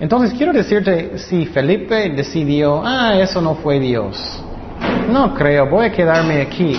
Entonces 0.00 0.32
quiero 0.36 0.52
decirte, 0.52 1.18
si 1.18 1.44
Felipe 1.46 2.08
decidió, 2.10 2.82
ah, 2.82 3.18
eso 3.20 3.40
no 3.42 3.56
fue 3.56 3.78
Dios, 3.78 4.42
no 5.10 5.34
creo, 5.34 5.68
voy 5.68 5.86
a 5.86 5.92
quedarme 5.92 6.40
aquí, 6.40 6.74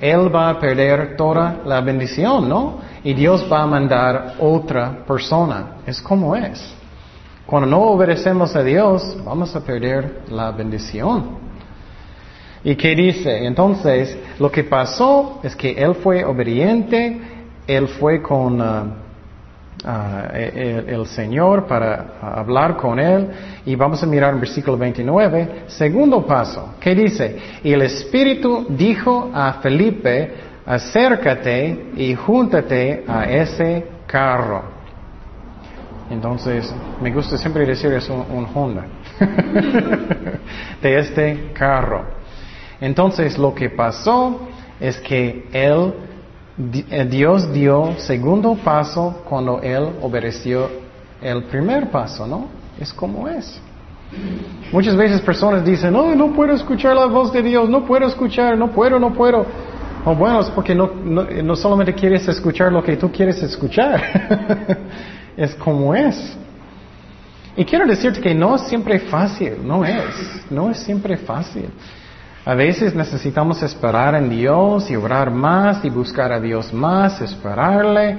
él 0.00 0.34
va 0.34 0.50
a 0.50 0.60
perder 0.60 1.16
toda 1.16 1.62
la 1.64 1.80
bendición, 1.80 2.48
¿no? 2.48 2.78
Y 3.02 3.14
Dios 3.14 3.46
va 3.50 3.62
a 3.62 3.66
mandar 3.66 4.34
otra 4.38 5.04
persona. 5.06 5.76
Es 5.86 6.02
como 6.02 6.36
es. 6.36 6.74
Cuando 7.46 7.68
no 7.68 7.80
obedecemos 7.80 8.54
a 8.54 8.62
Dios, 8.62 9.16
vamos 9.24 9.54
a 9.56 9.60
perder 9.60 10.24
la 10.30 10.50
bendición. 10.50 11.38
¿Y 12.62 12.74
qué 12.74 12.94
dice? 12.94 13.46
Entonces, 13.46 14.18
lo 14.38 14.50
que 14.50 14.64
pasó 14.64 15.40
es 15.42 15.54
que 15.54 15.70
él 15.70 15.94
fue 15.94 16.24
obediente, 16.24 17.20
él 17.66 17.88
fue 17.88 18.20
con... 18.20 19.05
Ah, 19.84 20.30
el, 20.32 21.06
Señor 21.06 21.66
para 21.66 22.14
hablar 22.20 22.76
con 22.76 22.98
Él. 22.98 23.28
Y 23.66 23.74
vamos 23.74 24.02
a 24.02 24.06
mirar 24.06 24.34
en 24.34 24.40
versículo 24.40 24.76
29. 24.76 25.64
Segundo 25.66 26.24
paso, 26.24 26.74
¿qué 26.80 26.94
dice? 26.94 27.36
El 27.62 27.82
Espíritu 27.82 28.66
dijo 28.70 29.30
a 29.34 29.54
Felipe, 29.54 30.34
acércate 30.64 31.90
y 31.96 32.14
júntate 32.14 33.04
a 33.06 33.24
ese 33.24 33.86
carro. 34.06 34.76
Entonces, 36.10 36.72
me 37.02 37.10
gusta 37.10 37.36
siempre 37.36 37.66
decir 37.66 37.92
es 37.92 38.08
un, 38.08 38.24
un 38.30 38.46
Honda. 38.54 38.86
de 40.82 40.98
este 40.98 41.52
carro. 41.52 42.04
Entonces, 42.80 43.38
lo 43.38 43.54
que 43.54 43.70
pasó 43.70 44.48
es 44.78 44.98
que 45.00 45.48
él 45.52 45.94
Dios 46.56 47.52
dio 47.52 47.94
segundo 47.98 48.54
paso 48.54 49.22
cuando 49.28 49.60
Él 49.60 49.90
obedeció 50.00 50.68
el 51.20 51.44
primer 51.44 51.90
paso, 51.90 52.26
¿no? 52.26 52.48
Es 52.80 52.92
como 52.92 53.28
es. 53.28 53.60
Muchas 54.72 54.96
veces 54.96 55.20
personas 55.20 55.64
dicen, 55.64 55.92
no, 55.92 56.14
no 56.14 56.32
puedo 56.32 56.54
escuchar 56.54 56.94
la 56.94 57.06
voz 57.06 57.32
de 57.32 57.42
Dios, 57.42 57.68
no 57.68 57.84
puedo 57.84 58.06
escuchar, 58.06 58.56
no 58.56 58.70
puedo, 58.70 58.98
no 58.98 59.12
puedo. 59.12 59.44
O 60.04 60.14
bueno, 60.14 60.40
es 60.40 60.50
porque 60.50 60.74
no, 60.74 60.90
no 61.04 61.56
solamente 61.56 61.92
quieres 61.92 62.26
escuchar 62.28 62.72
lo 62.72 62.82
que 62.82 62.96
tú 62.96 63.10
quieres 63.10 63.42
escuchar. 63.42 64.78
es 65.36 65.54
como 65.56 65.94
es. 65.94 66.36
Y 67.56 67.64
quiero 67.64 67.86
decirte 67.86 68.20
que 68.20 68.34
no 68.34 68.56
es 68.56 68.62
siempre 68.62 68.98
fácil, 69.00 69.54
no 69.64 69.84
es, 69.84 70.44
no 70.50 70.70
es 70.70 70.78
siempre 70.78 71.16
fácil. 71.16 71.68
A 72.46 72.54
veces 72.54 72.94
necesitamos 72.94 73.60
esperar 73.64 74.14
en 74.14 74.30
Dios 74.30 74.88
y 74.88 74.94
orar 74.94 75.32
más 75.32 75.84
y 75.84 75.90
buscar 75.90 76.32
a 76.32 76.38
Dios 76.38 76.72
más, 76.72 77.20
esperarle. 77.20 78.18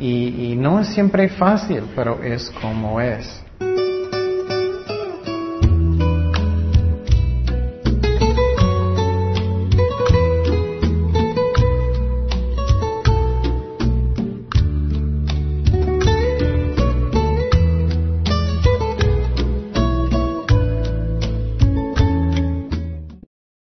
Y, 0.00 0.56
no 0.58 0.80
es 0.80 0.88
siempre 0.88 1.28
fácil, 1.28 1.84
pero 1.94 2.20
es 2.24 2.50
como 2.60 3.00
es. 3.00 3.41